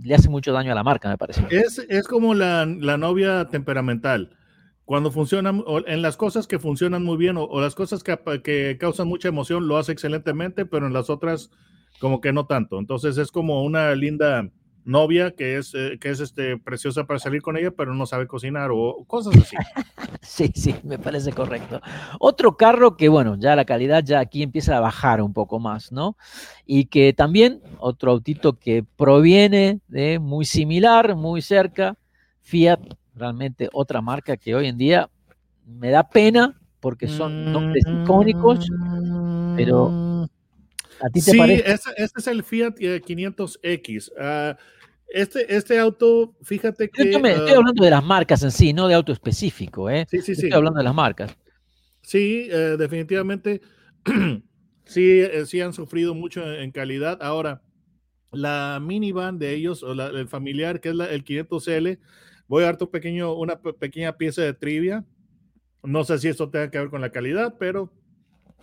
le 0.02 0.14
hace 0.14 0.28
mucho 0.28 0.52
daño 0.52 0.72
a 0.72 0.74
la 0.74 0.84
marca, 0.84 1.08
me 1.08 1.16
parece. 1.18 1.44
Es, 1.50 1.78
es 1.88 2.06
como 2.06 2.34
la, 2.34 2.66
la 2.66 2.96
novia 2.98 3.48
temperamental. 3.48 4.36
Cuando 4.84 5.10
funcionan, 5.10 5.64
en 5.86 6.02
las 6.02 6.16
cosas 6.16 6.46
que 6.46 6.60
funcionan 6.60 7.02
muy 7.02 7.16
bien 7.16 7.36
o, 7.36 7.44
o 7.44 7.60
las 7.60 7.74
cosas 7.74 8.04
que, 8.04 8.16
que 8.44 8.76
causan 8.78 9.08
mucha 9.08 9.28
emoción, 9.28 9.66
lo 9.66 9.78
hace 9.78 9.92
excelentemente, 9.92 10.64
pero 10.64 10.86
en 10.86 10.92
las 10.92 11.10
otras 11.10 11.50
como 11.98 12.20
que 12.20 12.32
no 12.32 12.46
tanto. 12.46 12.78
Entonces 12.78 13.18
es 13.18 13.32
como 13.32 13.64
una 13.64 13.94
linda 13.96 14.48
novia 14.86 15.32
que 15.32 15.58
es, 15.58 15.74
eh, 15.74 15.98
que 16.00 16.10
es 16.10 16.20
este, 16.20 16.56
preciosa 16.56 17.04
para 17.04 17.18
salir 17.18 17.42
con 17.42 17.56
ella, 17.56 17.70
pero 17.72 17.94
no 17.94 18.06
sabe 18.06 18.26
cocinar 18.26 18.70
o 18.72 19.04
cosas 19.06 19.36
así. 19.36 19.56
sí, 20.22 20.52
sí, 20.54 20.74
me 20.84 20.98
parece 20.98 21.32
correcto. 21.32 21.82
Otro 22.18 22.56
carro 22.56 22.96
que, 22.96 23.08
bueno, 23.08 23.36
ya 23.38 23.56
la 23.56 23.64
calidad 23.64 24.02
ya 24.04 24.20
aquí 24.20 24.42
empieza 24.42 24.76
a 24.76 24.80
bajar 24.80 25.20
un 25.20 25.34
poco 25.34 25.58
más, 25.58 25.92
¿no? 25.92 26.16
Y 26.64 26.86
que 26.86 27.12
también 27.12 27.60
otro 27.78 28.12
autito 28.12 28.58
que 28.58 28.84
proviene 28.96 29.80
de 29.88 30.18
muy 30.18 30.44
similar, 30.44 31.16
muy 31.16 31.42
cerca, 31.42 31.96
Fiat, 32.42 32.80
realmente 33.14 33.68
otra 33.72 34.00
marca 34.00 34.36
que 34.36 34.54
hoy 34.54 34.68
en 34.68 34.78
día 34.78 35.10
me 35.66 35.90
da 35.90 36.08
pena 36.08 36.60
porque 36.80 37.08
son 37.08 37.52
nombres 37.52 37.84
icónicos, 37.84 38.68
pero. 39.56 40.28
¿a 41.00 41.10
ti 41.10 41.20
te 41.20 41.32
sí, 41.32 41.38
parece? 41.38 41.72
Ese, 41.72 41.90
es 41.96 42.26
el 42.28 42.44
Fiat 42.44 42.76
500X. 42.76 44.10
Uh, 44.10 44.14
ah, 44.20 44.56
este, 45.08 45.54
este 45.54 45.78
auto, 45.78 46.34
fíjate 46.42 46.88
que... 46.88 47.12
Yo 47.12 47.20
me, 47.20 47.32
estoy 47.32 47.52
ah, 47.52 47.56
hablando 47.56 47.84
de 47.84 47.90
las 47.90 48.04
marcas 48.04 48.42
en 48.42 48.50
sí, 48.50 48.72
no 48.72 48.88
de 48.88 48.94
auto 48.94 49.12
específico, 49.12 49.88
¿eh? 49.88 50.06
Sí, 50.10 50.20
sí, 50.20 50.32
estoy 50.32 50.52
hablando 50.52 50.78
de 50.78 50.84
las 50.84 50.94
marcas. 50.94 51.36
Sí, 52.02 52.48
eh, 52.50 52.76
definitivamente, 52.78 53.60
sí, 54.84 55.20
eh, 55.20 55.46
sí 55.46 55.60
han 55.60 55.72
sufrido 55.72 56.14
mucho 56.14 56.52
en 56.52 56.70
calidad. 56.70 57.18
Ahora, 57.20 57.62
la 58.32 58.80
minivan 58.82 59.38
de 59.38 59.54
ellos, 59.54 59.82
o 59.82 59.94
la, 59.94 60.06
el 60.06 60.28
familiar, 60.28 60.80
que 60.80 60.90
es 60.90 60.94
la, 60.94 61.06
el 61.06 61.24
500L, 61.24 61.98
voy 62.48 62.62
a 62.62 62.66
darte 62.66 62.84
un 62.84 62.90
pequeño, 62.90 63.34
una 63.34 63.60
pequeña 63.60 64.16
pieza 64.16 64.42
de 64.42 64.54
trivia. 64.54 65.04
No 65.82 66.04
sé 66.04 66.18
si 66.18 66.28
esto 66.28 66.50
tenga 66.50 66.70
que 66.70 66.78
ver 66.78 66.90
con 66.90 67.00
la 67.00 67.10
calidad, 67.10 67.54
pero 67.58 67.92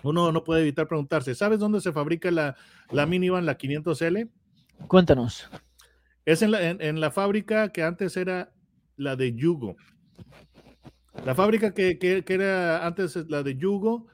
uno 0.04 0.32
no 0.32 0.44
puede 0.44 0.62
evitar 0.62 0.88
preguntarse, 0.88 1.34
¿sabes 1.36 1.60
dónde 1.60 1.80
se 1.80 1.94
fabrica 1.94 2.30
la, 2.30 2.56
la 2.92 3.06
minivan, 3.06 3.46
la 3.46 3.58
500L? 3.58 4.30
Cuéntanos. 4.88 5.50
Es 6.26 6.42
en 6.42 6.52
la, 6.52 6.70
en, 6.70 7.00
la, 7.00 7.12
fábrica 7.12 7.70
que 7.70 7.84
antes 7.84 8.16
era 8.16 8.54
la 8.96 9.16
de 9.16 9.34
Yugo. 9.34 9.76
La 11.26 11.36
fábrica 11.36 11.74
que, 11.74 12.00
que, 12.00 12.24
era 12.28 12.86
antes 12.86 13.16
la 13.30 13.44
de 13.44 13.56
Yugo, 13.58 14.08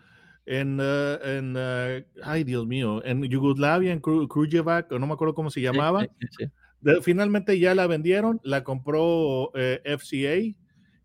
en, 0.46 0.80
uh, 0.80 1.24
en 1.24 1.56
uh, 1.56 2.04
ay 2.24 2.44
Dios 2.44 2.66
mío, 2.66 3.04
en 3.06 3.24
Yugoslavia, 3.24 3.94
en 3.94 4.00
Krujevac, 4.00 4.92
no 4.92 5.06
me 5.06 5.13
acuerdo 5.13 5.36
cómo 5.36 5.51
se 5.51 5.62
llamaba. 5.62 6.01
Sí, 6.01 6.10
sí, 6.20 6.46
sí. 6.84 6.92
finalmente 7.04 7.60
ya 7.60 7.75
la 7.75 7.86
vendieron, 7.86 8.42
la 8.44 8.63
compró 8.63 9.51
eh, 9.54 9.82
FCA 9.86 10.56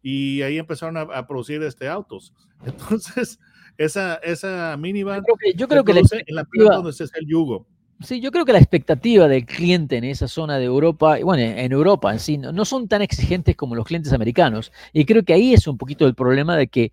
y 0.02 0.42
ahí 0.42 0.58
empezaron 0.58 0.96
a, 0.96 1.02
a, 1.02 1.26
producir 1.26 1.62
este 1.62 1.88
autos. 1.88 2.32
Entonces, 2.64 3.38
esa, 3.76 4.16
esa 4.16 4.76
minivan. 4.76 5.18
Yo 5.18 5.34
creo 5.34 5.36
que, 5.36 5.58
yo 5.58 5.68
creo 5.68 5.84
que 5.84 5.94
la 5.94 6.00
en 6.00 6.34
la 6.34 6.46
donde 6.54 6.92
se 6.92 7.04
el 7.04 7.26
yugo. 7.26 7.66
Sí, 8.00 8.20
yo 8.20 8.30
creo 8.32 8.44
que 8.44 8.52
la 8.52 8.58
expectativa 8.58 9.28
del 9.28 9.46
cliente 9.46 9.96
en 9.96 10.04
esa 10.04 10.28
zona 10.28 10.58
de 10.58 10.64
Europa, 10.64 11.18
bueno, 11.22 11.42
en 11.42 11.72
Europa 11.72 12.12
en 12.12 12.18
sí, 12.18 12.38
no, 12.38 12.64
son 12.64 12.88
tan 12.88 13.02
exigentes 13.02 13.56
como 13.56 13.74
los 13.74 13.86
clientes 13.86 14.12
americanos. 14.12 14.72
Y 14.92 15.04
creo 15.04 15.22
que 15.22 15.32
ahí 15.32 15.54
es 15.54 15.66
un 15.66 15.78
poquito 15.78 16.06
el 16.06 16.14
problema 16.14 16.56
de 16.56 16.66
que, 16.68 16.92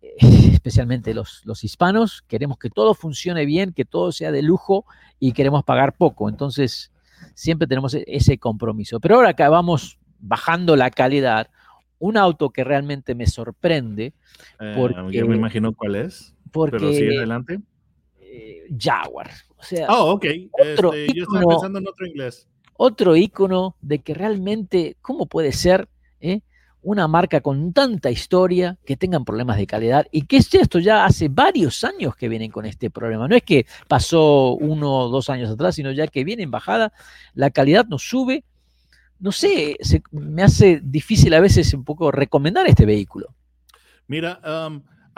eh, 0.00 0.16
especialmente 0.52 1.14
los, 1.14 1.42
los 1.44 1.64
hispanos, 1.64 2.22
queremos 2.28 2.58
que 2.58 2.70
todo 2.70 2.94
funcione 2.94 3.44
bien, 3.44 3.72
que 3.72 3.84
todo 3.84 4.12
sea 4.12 4.30
de 4.30 4.42
lujo 4.42 4.84
y 5.18 5.32
queremos 5.32 5.64
pagar 5.64 5.96
poco. 5.96 6.28
Entonces, 6.28 6.92
siempre 7.34 7.66
tenemos 7.66 7.94
e-, 7.94 8.04
ese 8.06 8.38
compromiso. 8.38 9.00
Pero 9.00 9.16
ahora 9.16 9.34
que 9.34 9.46
vamos 9.48 9.98
bajando 10.20 10.76
la 10.76 10.90
calidad, 10.90 11.50
un 11.98 12.16
auto 12.16 12.50
que 12.50 12.64
realmente 12.64 13.14
me 13.14 13.26
sorprende. 13.26 14.14
Porque, 14.76 15.00
eh, 15.00 15.20
yo 15.20 15.26
me 15.26 15.36
imagino 15.36 15.74
cuál 15.74 15.96
es. 15.96 16.34
Porque, 16.52 16.78
pero 16.78 16.92
sigue 16.92 17.18
adelante. 17.18 17.60
Eh, 18.30 18.66
Jaguar. 18.78 19.30
O 19.56 19.62
sea, 19.62 19.86
oh. 19.90 20.14
Otro 20.14 20.92
este, 20.92 21.14
yo 21.14 21.24
estaba 21.24 21.46
pensando 21.46 21.78
en 21.78 21.88
otro 21.88 22.06
inglés. 22.06 22.48
Otro 22.74 23.16
icono 23.16 23.76
de 23.80 24.00
que 24.00 24.14
realmente, 24.14 24.96
¿cómo 25.00 25.26
puede 25.26 25.52
ser 25.52 25.88
eh, 26.20 26.42
una 26.82 27.08
marca 27.08 27.40
con 27.40 27.72
tanta 27.72 28.10
historia 28.10 28.78
que 28.84 28.96
tengan 28.96 29.24
problemas 29.24 29.56
de 29.56 29.66
calidad? 29.66 30.06
Y 30.12 30.26
que 30.26 30.36
esto 30.36 30.78
ya 30.78 31.04
hace 31.04 31.28
varios 31.28 31.82
años 31.82 32.14
que 32.14 32.28
vienen 32.28 32.50
con 32.50 32.66
este 32.66 32.90
problema. 32.90 33.26
No 33.26 33.34
es 33.34 33.42
que 33.42 33.66
pasó 33.88 34.52
uno 34.52 34.94
o 34.94 35.08
dos 35.08 35.30
años 35.30 35.50
atrás, 35.50 35.74
sino 35.74 35.90
ya 35.90 36.06
que 36.06 36.22
viene 36.22 36.44
en 36.44 36.50
bajada, 36.50 36.92
la 37.34 37.50
calidad 37.50 37.86
no 37.86 37.98
sube 37.98 38.44
no 39.20 39.32
sé, 39.32 39.76
me 40.12 40.42
hace 40.42 40.80
difícil 40.82 41.34
a 41.34 41.40
veces 41.40 41.74
un 41.74 41.84
poco 41.84 42.12
recomendar 42.12 42.66
este 42.68 42.86
vehículo. 42.86 43.34
Mira, 44.06 44.40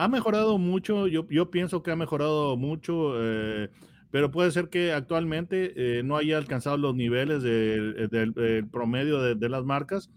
ha 0.00 0.08
mejorado 0.08 0.56
mucho, 0.56 1.06
yo, 1.08 1.26
yo, 1.28 1.50
pienso 1.50 1.82
que 1.82 1.90
ha 1.90 1.96
mejorado 1.96 2.56
mucho, 2.56 3.12
eh, 3.22 3.68
pero 4.10 4.30
puede 4.30 4.50
ser 4.50 4.70
que 4.70 4.94
actualmente 4.94 5.74
eh, 5.76 6.02
no 6.02 6.16
haya 6.16 6.38
alcanzado 6.38 6.78
los 6.78 6.94
niveles 6.94 7.42
del 7.42 8.66
promedio 8.72 9.20
de, 9.20 9.48
las 9.50 9.62
marcas. 9.64 10.10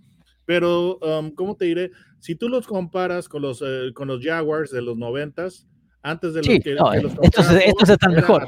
Pero, 0.45 0.99
¿cómo 1.35 1.57
te 1.57 1.65
diré? 1.65 1.91
Si 2.19 2.35
tú 2.35 2.47
los 2.47 2.65
comparas 2.65 3.27
con 3.27 3.41
los, 3.41 3.61
eh, 3.61 3.91
con 3.93 4.07
los 4.07 4.23
Jaguars 4.23 4.71
de 4.71 4.81
los 4.81 4.97
noventas, 4.97 5.67
antes 6.01 6.33
de 6.33 6.43
los 6.43 6.63
que, 6.63 6.75
los 7.01 7.13
estos, 7.21 7.51
estos 7.51 7.89
están 7.89 8.13
mejor. 8.13 8.47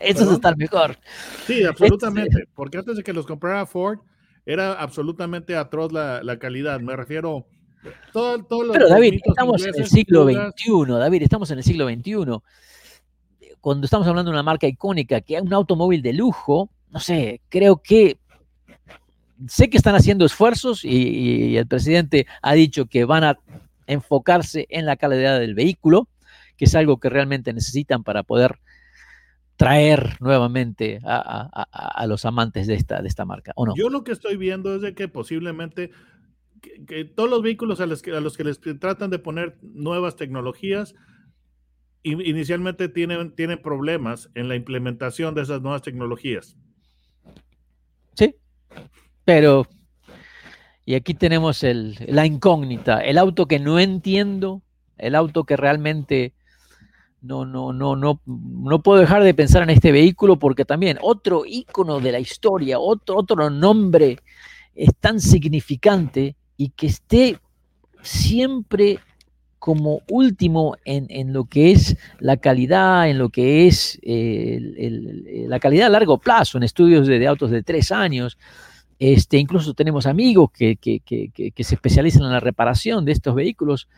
Eso 0.00 0.24
es 0.24 0.30
estar 0.32 0.54
mejor. 0.58 0.98
Sí, 1.46 1.64
absolutamente. 1.64 2.46
Porque 2.54 2.76
antes 2.76 2.98
de 2.98 3.02
que 3.02 3.14
los 3.14 3.24
comprara 3.24 3.64
Ford, 3.64 4.00
era 4.44 4.74
absolutamente 4.74 5.56
atroz 5.56 5.92
la, 5.92 6.22
la 6.22 6.38
calidad. 6.38 6.78
Me 6.80 6.94
refiero. 6.94 7.46
Todo, 8.12 8.42
todo 8.44 8.72
Pero 8.72 8.88
David, 8.88 9.20
estamos 9.24 9.64
en 9.64 9.74
el 9.74 9.86
siglo 9.86 10.24
XXI, 10.24 10.92
David, 10.98 11.22
estamos 11.22 11.50
en 11.50 11.58
el 11.58 11.64
siglo 11.64 11.88
XXI. 11.88 12.38
Cuando 13.60 13.84
estamos 13.84 14.06
hablando 14.06 14.30
de 14.30 14.34
una 14.34 14.42
marca 14.42 14.66
icónica, 14.66 15.20
que 15.20 15.36
es 15.36 15.42
un 15.42 15.52
automóvil 15.52 16.02
de 16.02 16.12
lujo, 16.12 16.70
no 16.90 17.00
sé, 17.00 17.40
creo 17.48 17.78
que 17.82 18.18
sé 19.48 19.68
que 19.68 19.76
están 19.76 19.94
haciendo 19.94 20.24
esfuerzos 20.24 20.84
y, 20.84 20.88
y, 20.88 21.56
el 21.56 21.66
presidente 21.66 22.26
ha 22.42 22.54
dicho 22.54 22.86
que 22.86 23.04
van 23.04 23.24
a 23.24 23.38
enfocarse 23.86 24.66
en 24.70 24.86
la 24.86 24.96
calidad 24.96 25.38
del 25.40 25.54
vehículo, 25.54 26.08
que 26.56 26.66
es 26.66 26.74
algo 26.74 26.98
que 26.98 27.10
realmente 27.10 27.52
necesitan 27.52 28.04
para 28.04 28.22
poder 28.22 28.60
traer 29.56 30.16
nuevamente 30.20 31.00
a, 31.04 32.04
los 32.08 32.24
amantes 32.24 32.66
de 32.66 32.74
esta, 32.74 33.00
de 33.00 33.08
esta 33.08 33.24
marca, 33.24 33.52
¿o 33.56 33.66
no? 33.66 33.74
Yo 33.76 33.88
lo 33.88 34.04
que 34.04 34.12
estoy 34.12 34.36
viendo 34.36 34.74
es 34.74 34.82
de 34.82 34.94
que 34.94 35.08
posiblemente 35.08 35.90
que, 36.86 37.04
todos 37.04 37.30
los 37.30 37.42
vehículos 37.42 37.80
a 37.80 37.86
los, 37.86 38.02
que, 38.02 38.12
a 38.12 38.20
los 38.20 38.36
que 38.36 38.44
les 38.44 38.60
tratan 38.60 39.10
de 39.10 39.18
poner 39.18 39.58
nuevas 39.62 40.16
tecnologías, 40.16 40.94
inicialmente 42.02 42.88
tienen, 42.88 43.34
tienen 43.34 43.62
problemas 43.62 44.30
en 44.34 44.48
la 44.48 44.56
implementación 44.56 45.34
de 45.34 45.42
esas 45.42 45.62
nuevas 45.62 45.82
tecnologías. 45.82 46.56
Sí, 48.14 48.36
pero 49.24 49.66
y 50.86 50.94
aquí 50.94 51.14
tenemos 51.14 51.62
el, 51.64 51.96
la 52.06 52.26
incógnita, 52.26 53.00
el 53.00 53.16
auto 53.16 53.46
que 53.46 53.58
no 53.58 53.78
entiendo, 53.78 54.62
el 54.98 55.14
auto 55.14 55.44
que 55.44 55.56
realmente 55.56 56.34
no, 57.22 57.46
no, 57.46 57.72
no, 57.72 57.96
no, 57.96 58.20
no 58.26 58.82
puedo 58.82 59.00
dejar 59.00 59.24
de 59.24 59.32
pensar 59.32 59.62
en 59.62 59.70
este 59.70 59.92
vehículo 59.92 60.38
porque 60.38 60.66
también 60.66 60.98
otro 61.00 61.44
icono 61.46 62.00
de 62.00 62.12
la 62.12 62.20
historia, 62.20 62.78
otro, 62.78 63.16
otro 63.16 63.48
nombre 63.48 64.18
es 64.74 64.90
tan 65.00 65.20
significante 65.20 66.36
y 66.56 66.70
que 66.70 66.86
esté 66.86 67.38
siempre 68.02 68.98
como 69.58 70.02
último 70.10 70.76
en, 70.84 71.32
lo 71.32 71.46
que 71.46 71.72
es 71.72 71.96
la 72.18 72.36
calidad, 72.36 73.08
en 73.08 73.16
lo 73.16 73.30
que 73.30 73.66
es 73.66 73.98
la 74.04 75.58
calidad 75.58 75.86
a 75.86 75.90
largo 75.90 76.18
plazo, 76.18 76.58
en 76.58 76.64
estudios 76.64 77.06
de, 77.06 77.26
autos 77.26 77.50
de 77.50 77.62
tres 77.62 77.90
años. 77.90 78.36
Este, 78.98 79.38
incluso 79.38 79.72
tenemos 79.72 80.06
amigos 80.06 80.50
que, 80.52 80.76
que, 80.76 81.00
que, 81.00 81.64
se 81.64 81.74
especializan 81.76 82.24
en 82.24 82.32
la 82.32 82.40
reparación 82.40 83.06
de 83.06 83.12
estos 83.12 83.34
vehículos. 83.34 83.88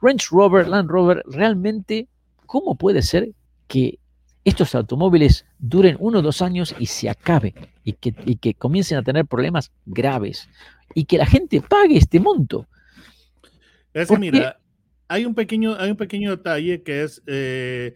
Range 0.00 0.26
Rover, 0.30 0.66
Land 0.66 0.88
Rover, 0.88 1.22
realmente 1.26 2.08
¿cómo 2.46 2.74
puede 2.74 3.02
ser 3.02 3.32
que 3.68 3.98
estos 4.44 4.74
automóviles 4.74 5.44
duren 5.58 5.96
uno 6.00 6.20
o 6.20 6.22
dos 6.22 6.40
años 6.40 6.74
y 6.78 6.86
se 6.86 7.10
acabe 7.10 7.54
y 7.84 7.92
que, 7.92 8.12
que 8.12 8.54
comiencen 8.54 8.96
a 8.96 9.02
tener 9.02 9.26
problemas 9.26 9.70
graves 9.84 10.48
y 10.94 11.04
que 11.04 11.18
la 11.18 11.26
gente 11.26 11.60
pague 11.60 11.96
este 11.96 12.20
monto? 12.20 12.66
Es 13.92 14.10
mira, 14.18 14.60
hay 15.10 15.24
un 15.24 15.34
pequeño, 15.34 15.74
hay 15.74 15.90
un 15.90 15.96
pequeño 15.96 16.30
detalle 16.30 16.84
que 16.84 17.02
es, 17.02 17.20
eh, 17.26 17.94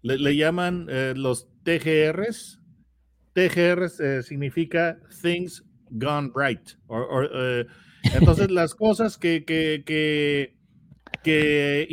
le, 0.00 0.34
llaman 0.34 0.86
eh, 0.88 1.12
los 1.14 1.46
TGRs. 1.62 2.58
TGRs 3.34 4.00
eh, 4.00 4.22
significa 4.22 4.98
Things 5.20 5.62
Gone 5.90 6.30
Right. 6.34 6.70
entonces, 8.14 8.50
las 8.50 8.74
cosas 8.74 9.18
que, 9.18 9.44
que 9.44 10.54
que, 11.22 11.88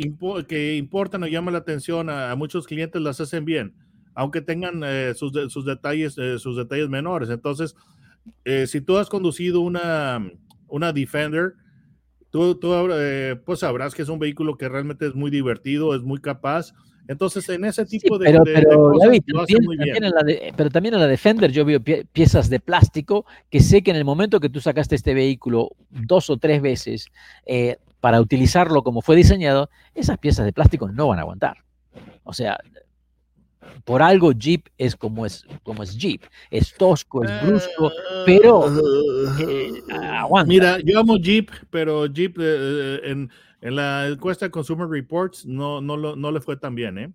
que 0.48 0.76
importan 0.76 1.22
o 1.22 1.26
llaman 1.26 1.52
la 1.52 1.60
atención 1.60 2.08
a, 2.10 2.34
muchos 2.34 2.66
clientes 2.66 3.00
las 3.00 3.20
hacen 3.20 3.44
bien, 3.44 3.74
aunque 4.14 4.40
tengan 4.40 4.82
sus, 5.14 5.32
sus, 5.52 5.64
detalles, 5.64 6.14
sus 6.14 6.56
detalles 6.56 6.88
menores. 6.88 7.30
Entonces, 7.30 7.74
si 8.66 8.80
tú 8.80 8.98
has 8.98 9.08
conducido 9.08 9.60
una, 9.60 10.30
una 10.72 10.92
Defender, 10.92 11.52
tú, 12.30 12.54
tú 12.56 12.72
pues 13.44 13.60
sabrás 13.60 13.94
que 13.94 14.02
es 14.02 14.08
un 14.08 14.18
vehículo 14.18 14.56
que 14.56 14.68
realmente 14.68 15.06
es 15.06 15.14
muy 15.14 15.30
divertido, 15.30 15.94
es 15.94 16.02
muy 16.02 16.20
capaz. 16.20 16.72
Entonces, 17.08 17.48
en 17.48 17.64
ese 17.64 17.84
Sí, 17.84 17.98
tipo 17.98 18.16
de, 18.16 18.26
pero, 18.26 18.44
de- 18.44 18.52
de 18.52 18.62
pero, 18.62 18.90
cosas 18.92 19.06
David, 19.08 19.22
lo 19.26 19.40
hace 19.42 19.54
también, 19.54 19.78
bien. 19.92 20.04
en 20.04 20.10
la 20.10 20.22
de- 20.22 20.54
pero 20.56 20.70
también 20.70 20.94
en 20.94 21.00
la 21.00 21.06
Defender 21.08 21.50
yo 21.50 21.64
veo 21.64 21.80
pie- 21.80 22.06
piezas 22.12 22.48
de 22.48 22.60
plástico 22.60 23.26
que 23.50 23.60
sé 23.60 23.82
que 23.82 23.90
en 23.90 23.96
el 23.96 24.04
momento 24.04 24.38
que 24.40 24.48
tú 24.48 24.60
sacaste 24.60 24.94
este 24.94 25.12
vehículo 25.12 25.70
dos 25.90 26.30
o 26.30 26.36
tres 26.36 26.62
veces 26.62 27.06
eh, 27.44 27.76
para 28.00 28.20
utilizarlo 28.20 28.82
como 28.82 29.02
fue 29.02 29.16
diseñado, 29.16 29.68
esas 29.94 30.18
piezas 30.18 30.44
de 30.46 30.52
plástico 30.52 30.88
no 30.88 31.08
van 31.08 31.18
a 31.18 31.22
aguantar. 31.22 31.58
O 32.24 32.32
sea, 32.32 32.58
por 33.84 34.02
algo 34.02 34.32
Jeep 34.32 34.68
es 34.78 34.96
como 34.96 35.26
es, 35.26 35.44
como 35.62 35.82
es 35.82 35.96
Jeep. 35.96 36.22
Es 36.50 36.74
tosco, 36.74 37.24
es 37.24 37.46
brusco, 37.46 37.90
pero, 38.24 38.66
eh. 39.40 39.72
Mira, 40.46 40.78
yo 40.84 41.00
amo 41.00 41.16
Jeep, 41.16 41.50
pero 41.70 42.06
Jeep 42.06 42.38
eh, 42.38 42.42
eh, 42.44 43.00
en, 43.04 43.30
en 43.60 43.76
la 43.76 44.08
encuesta 44.08 44.50
Consumer 44.50 44.88
Reports 44.88 45.46
no, 45.46 45.80
no, 45.80 45.96
no 45.96 46.32
le 46.32 46.40
fue 46.40 46.56
tan 46.56 46.74
bien, 46.74 46.98
¿eh? 46.98 47.12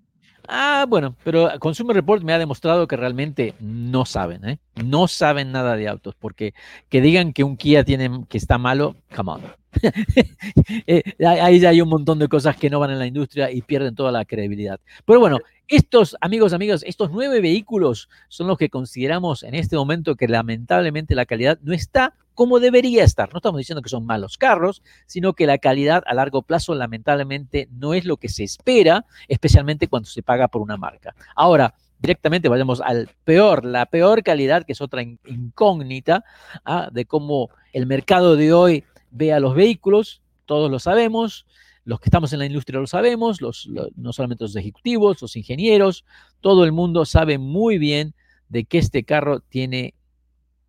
Ah, 0.47 0.85
bueno, 0.87 1.15
pero 1.25 1.49
Consumer 1.59 1.95
Report 1.95 2.23
me 2.23 2.31
ha 2.31 2.39
demostrado 2.39 2.87
que 2.87 2.95
realmente 2.95 3.53
no 3.59 4.05
saben, 4.05 4.47
¿eh? 4.47 4.59
No 4.81 5.09
saben 5.09 5.51
nada 5.51 5.75
de 5.75 5.89
autos, 5.89 6.15
porque 6.15 6.53
que 6.89 7.01
digan 7.01 7.33
que 7.33 7.43
un 7.43 7.57
Kia 7.57 7.83
tiene, 7.83 8.23
que 8.29 8.37
está 8.37 8.57
malo, 8.57 8.95
come 9.15 9.31
on. 9.31 9.41
Eh, 10.87 11.03
ahí 11.25 11.63
hay 11.65 11.81
un 11.81 11.89
montón 11.89 12.17
de 12.19 12.27
cosas 12.27 12.55
que 12.55 12.69
no 12.69 12.79
van 12.79 12.91
en 12.91 12.99
la 12.99 13.05
industria 13.05 13.51
y 13.51 13.61
pierden 13.61 13.93
toda 13.93 14.11
la 14.11 14.25
credibilidad. 14.25 14.79
Pero 15.05 15.19
bueno, 15.19 15.39
estos, 15.67 16.15
amigos, 16.21 16.53
amigas, 16.53 16.83
estos 16.85 17.11
nueve 17.11 17.41
vehículos 17.41 18.09
son 18.27 18.47
los 18.47 18.57
que 18.57 18.69
consideramos 18.69 19.43
en 19.43 19.53
este 19.53 19.75
momento 19.75 20.15
que 20.15 20.27
lamentablemente 20.27 21.13
la 21.13 21.25
calidad 21.25 21.59
no 21.61 21.73
está 21.73 22.15
como 22.37 22.59
debería 22.59 23.03
estar. 23.03 23.33
No 23.33 23.39
estamos 23.39 23.57
diciendo 23.57 23.81
que 23.81 23.89
son 23.89 24.05
malos 24.05 24.37
carros, 24.37 24.83
sino 25.07 25.33
que 25.33 25.47
la 25.47 25.57
calidad 25.57 26.03
a 26.05 26.13
largo 26.13 26.43
plazo 26.43 26.75
lamentablemente 26.75 27.67
no 27.71 27.95
es 27.95 28.05
lo 28.05 28.17
que 28.17 28.29
se 28.29 28.43
espera 28.43 29.07
especialmente 29.27 29.87
cuando 29.87 30.07
se 30.07 30.21
paga 30.21 30.47
por 30.47 30.61
una 30.61 30.77
marca. 30.77 31.15
Ahora, 31.35 31.73
directamente 31.97 32.47
vayamos 32.47 32.79
al 32.79 33.09
peor, 33.23 33.65
la 33.65 33.87
peor 33.87 34.21
calidad, 34.21 34.67
que 34.67 34.73
es 34.73 34.81
otra 34.81 35.01
in- 35.01 35.19
incógnita 35.25 36.23
ah, 36.63 36.89
de 36.91 37.05
cómo 37.05 37.49
el 37.73 37.87
mercado 37.87 38.35
de 38.35 38.53
hoy 38.53 38.83
ve 39.09 39.33
a 39.33 39.39
los 39.39 39.55
vehículos, 39.55 40.21
todos 40.45 40.69
lo 40.69 40.77
sabemos, 40.77 41.47
los 41.85 41.99
que 41.99 42.09
estamos 42.09 42.33
en 42.33 42.39
la 42.39 42.45
industria 42.45 42.79
lo 42.79 42.85
sabemos, 42.85 43.39
no 43.41 44.13
solamente 44.13 44.43
los 44.43 44.55
ejecutivos, 44.55 45.23
los 45.23 45.35
ingenieros, 45.35 46.05
todo 46.39 46.65
el 46.65 46.71
mundo 46.71 47.03
sabe 47.03 47.39
muy 47.39 47.79
bien 47.79 48.13
de 48.47 48.65
que 48.65 48.77
este 48.77 49.03
carro 49.03 49.39
tiene 49.39 49.95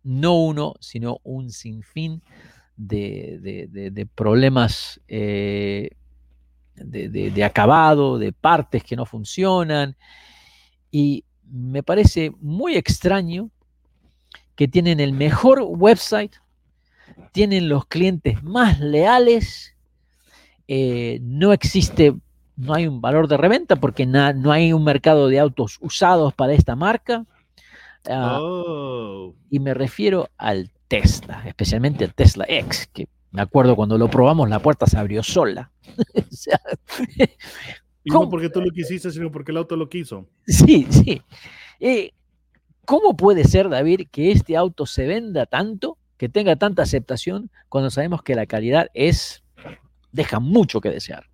no 0.03 0.35
uno, 0.35 0.75
sino 0.79 1.19
un 1.23 1.51
sinfín 1.51 2.21
de, 2.75 3.67
de- 3.69 4.05
problemas 4.05 5.01
eh, 5.07 5.89
de, 6.75 7.43
acabado, 7.43 8.17
de 8.17 8.31
partes 8.31 8.83
que 8.83 8.95
no 8.95 9.05
funcionan. 9.05 9.95
Y 10.91 11.25
me 11.51 11.83
parece 11.83 12.31
muy 12.39 12.75
extraño 12.75 13.49
que 14.55 14.67
tienen 14.67 14.99
el 14.99 15.13
mejor 15.13 15.61
website, 15.61 16.35
tienen 17.31 17.69
los 17.69 17.85
clientes 17.85 18.43
más 18.43 18.79
leales, 18.79 19.75
eh, 20.67 21.19
no 21.21 21.53
existe, 21.53 22.15
no 22.55 22.73
hay 22.73 22.87
un 22.87 23.01
valor 23.01 23.27
de 23.27 23.37
reventa 23.37 23.75
porque 23.75 24.05
no 24.05 24.51
hay 24.51 24.73
un 24.73 24.83
mercado 24.83 25.27
de 25.27 25.39
autos 25.39 25.77
usados 25.81 26.33
para 26.33 26.53
esta 26.53 26.75
marca. 26.75 27.25
Ah, 28.07 28.39
Oh. 28.41 29.35
y 29.49 29.59
me 29.59 29.73
refiero 29.73 30.29
al 30.37 30.71
Tesla, 30.87 31.43
especialmente 31.45 32.05
al 32.05 32.13
Tesla 32.13 32.45
X, 32.47 32.89
que 32.93 33.07
me 33.31 33.41
acuerdo 33.41 33.75
cuando 33.75 33.97
lo 33.97 34.09
probamos, 34.09 34.49
la 34.49 34.59
puerta 34.59 34.85
se 34.87 34.97
abrió 34.97 35.21
sola. 35.23 35.71
O 36.15 36.21
sea, 36.31 36.59
Y 38.03 38.11
no 38.11 38.29
porque 38.29 38.49
tú 38.49 38.61
lo 38.61 38.71
quisiste, 38.71 39.11
sino 39.11 39.29
porque 39.29 39.51
el 39.51 39.57
auto 39.57 39.75
lo 39.75 39.89
quiso. 39.89 40.25
sí, 40.47 40.87
sí. 40.89 41.21
Eh, 41.81 42.11
¿Cómo 42.85 43.15
puede 43.15 43.43
ser, 43.43 43.69
David, 43.69 44.07
que 44.11 44.31
este 44.31 44.55
auto 44.57 44.85
se 44.85 45.05
venda 45.05 45.45
tanto, 45.45 45.97
que 46.17 46.29
tenga 46.29 46.55
tanta 46.55 46.81
aceptación, 46.83 47.51
cuando 47.67 47.91
sabemos 47.91 48.23
que 48.23 48.35
la 48.35 48.45
calidad 48.47 48.87
es, 48.93 49.43
deja 50.11 50.39
mucho 50.39 50.81
que 50.81 50.89
desear? 50.89 51.25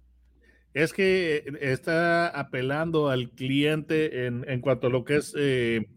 Es 0.74 0.92
que 0.92 1.46
está 1.62 2.28
apelando 2.28 3.10
al 3.10 3.30
cliente 3.30 4.26
en, 4.26 4.44
en 4.50 4.60
cuanto 4.60 4.88
a 4.88 4.90
lo 4.90 5.06
que 5.06 5.18
es 5.18 5.34
eh, 5.38 5.88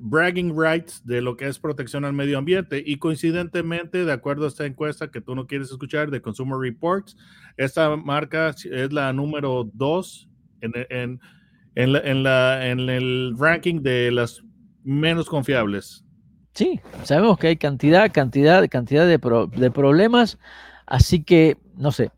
bragging 0.00 0.54
rights 0.58 1.04
de 1.04 1.20
lo 1.20 1.36
que 1.36 1.46
es 1.46 1.58
protección 1.58 2.04
al 2.04 2.12
medio 2.12 2.38
ambiente. 2.38 2.82
Y 2.84 2.96
coincidentemente, 2.96 4.04
de 4.04 4.12
acuerdo 4.12 4.44
a 4.44 4.48
esta 4.48 4.66
encuesta 4.66 5.10
que 5.10 5.20
tú 5.20 5.34
no 5.34 5.46
quieres 5.46 5.70
escuchar 5.70 6.10
de 6.10 6.22
Consumer 6.22 6.58
Reports, 6.58 7.16
esta 7.56 7.94
marca 7.96 8.50
es 8.70 8.92
la 8.92 9.12
número 9.12 9.68
dos 9.74 10.28
en, 10.60 10.72
en, 10.90 11.20
en, 11.74 11.92
la- 11.92 12.00
en 12.00 12.22
la- 12.22 12.68
en 12.68 12.80
el 12.88 13.34
ranking 13.38 13.82
de 13.82 14.10
las 14.10 14.42
menos 14.84 15.28
confiables. 15.28 16.04
Sí, 16.54 16.80
sabemos 17.04 17.38
que 17.38 17.46
hay 17.48 17.56
cantidad, 17.56 18.10
cantidad, 18.12 18.68
cantidad 18.68 19.06
de, 19.06 19.18
pro- 19.18 19.46
de 19.46 19.70
problemas, 19.70 20.38
así 20.86 21.22
que, 21.22 21.56
no 21.76 21.92
sé, 21.92 22.10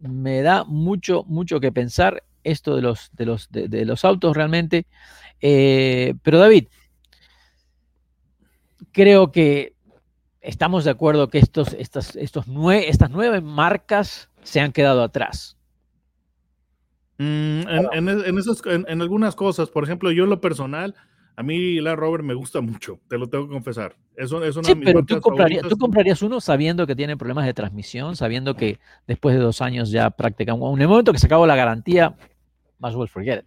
me 0.00 0.42
da 0.42 0.64
mucho, 0.64 1.24
mucho 1.28 1.60
que 1.60 1.70
pensar 1.72 2.24
esto 2.42 2.74
de 2.76 2.82
los, 2.82 3.10
de 3.12 3.26
los, 3.26 3.48
de, 3.50 3.68
de 3.68 3.84
los 3.84 4.04
autos 4.04 4.36
realmente. 4.36 4.86
Eh, 5.40 6.14
pero 6.22 6.38
David, 6.38 6.66
creo 8.96 9.30
que 9.30 9.74
estamos 10.40 10.84
de 10.84 10.90
acuerdo 10.90 11.28
que 11.28 11.36
estos, 11.38 11.74
estas, 11.74 12.16
estos 12.16 12.46
nue- 12.48 12.84
estas 12.88 13.10
nueve 13.10 13.42
marcas 13.42 14.30
se 14.42 14.58
han 14.60 14.72
quedado 14.72 15.02
atrás. 15.02 15.58
Mm, 17.18 17.60
en, 17.68 17.88
en, 17.92 18.08
en 18.08 18.38
esas- 18.38 18.62
en- 18.64 18.86
en 18.88 19.02
algunas 19.02 19.36
cosas, 19.36 19.68
por 19.68 19.84
ejemplo, 19.84 20.10
yo 20.12 20.24
en 20.24 20.30
lo 20.30 20.40
personal, 20.40 20.94
a 21.36 21.42
mí 21.42 21.78
la 21.82 21.94
Rover 21.94 22.22
me 22.22 22.32
gusta 22.32 22.62
mucho, 22.62 22.98
te 23.08 23.18
lo 23.18 23.28
tengo 23.28 23.46
que 23.46 23.52
confesar. 23.52 23.96
Es, 24.16 24.32
un- 24.32 24.42
es 24.44 24.56
una 24.56 24.66
Sí, 24.68 24.74
pero 24.76 25.04
tú, 25.04 25.20
comprarías, 25.20 25.60
favoritas. 25.60 25.68
tú 25.70 25.76
comprarías 25.78 26.22
uno 26.22 26.40
sabiendo 26.40 26.86
que 26.86 26.96
tiene 26.96 27.18
problemas 27.18 27.44
de 27.44 27.52
transmisión, 27.52 28.16
sabiendo 28.16 28.54
que 28.56 28.78
después 29.06 29.34
de 29.36 29.42
dos 29.42 29.60
años 29.60 29.90
ya 29.90 30.08
prácticamente, 30.08 30.66
en 30.74 30.80
el 30.80 30.88
momento 30.88 31.12
que 31.12 31.18
se 31.18 31.26
acabó 31.26 31.46
la 31.46 31.56
garantía, 31.56 32.14
más 32.78 32.94
well 32.94 33.08
forget 33.08 33.40
it. 33.40 33.46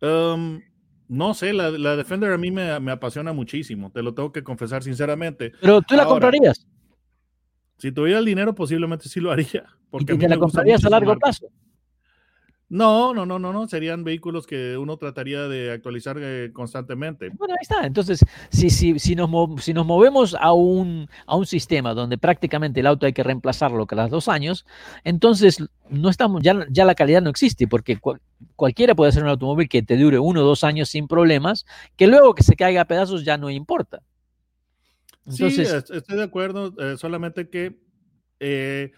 Um, 0.00 0.60
no 1.08 1.34
sé, 1.34 1.52
la, 1.52 1.70
la 1.70 1.96
Defender 1.96 2.32
a 2.32 2.38
mí 2.38 2.50
me, 2.50 2.78
me 2.80 2.92
apasiona 2.92 3.32
muchísimo, 3.32 3.90
te 3.90 4.02
lo 4.02 4.14
tengo 4.14 4.32
que 4.32 4.42
confesar 4.42 4.82
sinceramente. 4.82 5.52
Pero 5.60 5.82
tú 5.82 5.94
la 5.94 6.02
Ahora, 6.02 6.12
comprarías 6.12 6.66
Si 7.78 7.92
tuviera 7.92 8.18
el 8.18 8.24
dinero, 8.24 8.54
posiblemente 8.54 9.08
sí 9.08 9.20
lo 9.20 9.30
haría. 9.30 9.64
y 9.66 9.90
Porque 9.90 10.06
te, 10.06 10.12
mí 10.14 10.18
te 10.18 10.28
la 10.28 10.38
comprarías 10.38 10.84
a 10.84 10.90
largo 10.90 11.16
plazo. 11.16 11.46
No, 12.68 13.14
no, 13.14 13.24
no, 13.24 13.38
no, 13.38 13.52
no. 13.52 13.68
Serían 13.68 14.02
vehículos 14.02 14.44
que 14.44 14.76
uno 14.76 14.96
trataría 14.96 15.46
de 15.46 15.70
actualizar 15.70 16.16
eh, 16.20 16.50
constantemente. 16.52 17.30
Bueno, 17.30 17.54
ahí 17.54 17.62
está. 17.62 17.86
Entonces, 17.86 18.24
si, 18.50 18.70
si, 18.70 18.98
si, 18.98 19.14
nos, 19.14 19.30
si 19.62 19.72
nos 19.72 19.86
movemos 19.86 20.34
a 20.40 20.52
un, 20.52 21.08
a 21.26 21.36
un 21.36 21.46
sistema 21.46 21.94
donde 21.94 22.18
prácticamente 22.18 22.80
el 22.80 22.86
auto 22.88 23.06
hay 23.06 23.12
que 23.12 23.22
reemplazarlo 23.22 23.86
cada 23.86 24.08
dos 24.08 24.26
años, 24.26 24.66
entonces 25.04 25.58
no 25.90 26.08
estamos, 26.10 26.42
ya, 26.42 26.66
ya 26.68 26.84
la 26.84 26.96
calidad 26.96 27.22
no 27.22 27.30
existe, 27.30 27.68
porque 27.68 27.98
cual- 27.98 28.20
cualquiera 28.56 28.96
puede 28.96 29.10
hacer 29.10 29.22
un 29.22 29.28
automóvil 29.30 29.68
que 29.68 29.82
te 29.82 29.96
dure 29.96 30.18
uno 30.18 30.40
o 30.40 30.44
dos 30.44 30.64
años 30.64 30.88
sin 30.88 31.06
problemas, 31.06 31.66
que 31.96 32.08
luego 32.08 32.34
que 32.34 32.42
se 32.42 32.56
caiga 32.56 32.80
a 32.80 32.86
pedazos 32.86 33.24
ya 33.24 33.38
no 33.38 33.48
importa. 33.48 34.02
Entonces, 35.24 35.68
sí, 35.68 35.76
es- 35.76 35.90
estoy 35.90 36.16
de 36.16 36.22
acuerdo, 36.24 36.74
eh, 36.78 36.96
solamente 36.96 37.48
que 37.48 37.78
eh, 38.40 38.92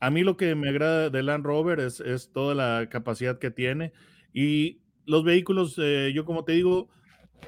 a 0.00 0.10
mí 0.10 0.22
lo 0.22 0.36
que 0.36 0.54
me 0.54 0.68
agrada 0.68 1.10
de 1.10 1.22
Land 1.22 1.44
Rover 1.44 1.80
es, 1.80 2.00
es 2.00 2.32
toda 2.32 2.54
la 2.54 2.88
capacidad 2.90 3.38
que 3.38 3.50
tiene 3.50 3.92
y 4.32 4.80
los 5.06 5.24
vehículos, 5.24 5.76
eh, 5.78 6.12
yo 6.14 6.24
como 6.24 6.44
te 6.44 6.52
digo, 6.52 6.88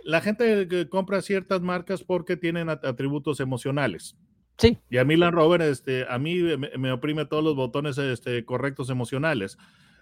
la 0.04 0.20
gente 0.20 0.68
que 0.68 0.88
compra 0.88 1.22
ciertas 1.22 1.62
marcas 1.62 2.04
porque 2.04 2.37
tienen 2.37 2.68
at- 2.70 2.85
atributos 2.85 3.40
emocionales. 3.40 4.16
sí, 4.59 4.78
Y 4.88 4.98
a 4.98 5.04
mí 5.04 5.16
Land 5.16 5.35
Rover, 5.35 5.62
este, 5.62 6.06
a 6.09 6.18
mí 6.18 6.37
me, 6.37 6.70
me 6.78 6.92
oprime 6.92 7.26
todos 7.26 7.42
los 7.42 7.56
botones 7.56 7.98
este, 7.98 8.44
correctos 8.44 8.88
emocionales. 8.90 9.59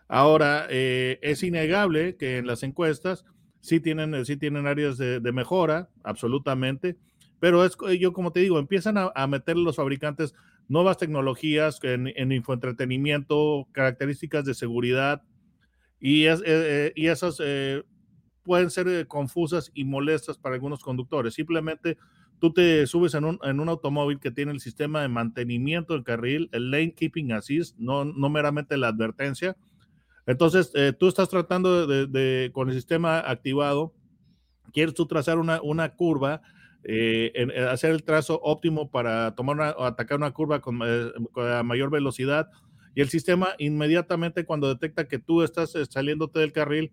Ahora, 0.09 0.67
eh, 0.69 1.19
es 1.23 1.43
innegable 1.43 2.17
que 2.17 2.39
en 2.39 2.47
las 2.47 2.63
encuestas 2.63 3.25
sí 3.61 3.81
tienen, 3.81 4.25
sí 4.27 4.37
tienen 4.37 4.67
áreas 4.67 4.99
de, 4.99 5.21
de 5.21 5.33
mejora, 5.33 5.89
absolutamente, 6.03 6.99
pero 7.41 7.65
es, 7.65 7.77
yo 7.99 8.13
como 8.13 8.31
te 8.33 8.41
digo, 8.41 8.59
empiezan 8.59 8.99
a, 8.99 9.11
a 9.15 9.27
meter 9.27 9.57
los 9.57 9.77
fabricantes 9.77 10.35
nuevas 10.69 10.97
tecnologías 10.99 11.79
en, 11.83 12.13
en 12.17 12.33
infoentretenimiento, 12.33 13.69
características 13.73 14.45
de 14.45 14.55
seguridad, 14.55 15.23
y, 16.01 16.25
es, 16.25 16.41
eh, 16.41 16.45
eh, 16.47 16.93
y 16.97 17.07
esas 17.07 17.41
eh, 17.43 17.83
pueden 18.43 18.71
ser 18.71 18.89
eh, 18.89 19.07
confusas 19.07 19.71
y 19.75 19.85
molestas 19.85 20.37
para 20.39 20.55
algunos 20.55 20.83
conductores. 20.83 21.35
Simplemente 21.35 21.97
tú 22.41 22.53
te 22.53 22.87
subes 22.87 23.15
en 23.15 23.25
un, 23.25 23.39
en 23.43 23.61
un 23.61 23.69
automóvil 23.69 24.21
que 24.21 24.31
tiene 24.31 24.53
el 24.53 24.61
sistema 24.61 25.01
de 25.03 25.09
mantenimiento 25.09 25.95
del 25.95 26.05
carril, 26.05 26.49
el 26.53 26.71
lane 26.71 26.95
keeping 26.95 27.33
assist, 27.33 27.77
no, 27.79 28.05
no 28.05 28.29
meramente 28.29 28.77
la 28.77 28.89
advertencia. 28.89 29.57
Entonces, 30.27 30.71
eh, 30.75 30.93
tú 30.99 31.09
estás 31.09 31.29
tratando 31.29 31.87
de, 31.87 32.07
de- 32.07 32.51
con 32.53 32.69
el 32.69 32.75
sistema 32.75 33.19
activado, 33.21 33.95
quieres 34.73 34.95
tú 34.95 35.07
trazar 35.07 35.39
una, 35.39 35.61
una 35.63 35.95
curva, 35.95 36.43
eh, 36.85 37.33
en- 37.35 37.51
hacer 37.69 37.91
el 37.93 38.03
trazo 38.05 38.41
óptimo 38.43 38.91
para 38.91 39.35
tomar 39.35 39.75
o 39.79 39.85
atacar 39.85 40.19
una 40.19 40.33
curva 40.33 40.61
con, 40.61 40.81
eh, 40.85 41.11
con 41.33 41.51
a 41.51 41.63
mayor 41.63 41.91
velocidad 41.91 42.49
y 42.95 43.01
el 43.01 43.09
sistema 43.09 43.49
inmediatamente 43.59 44.45
cuando 44.45 44.69
detecta 44.69 45.09
que 45.09 45.19
tú 45.19 45.43
estás 45.43 45.75
eh, 45.77 45.85
saliéndote 45.87 46.41
del 46.41 46.53
carril, 46.53 46.93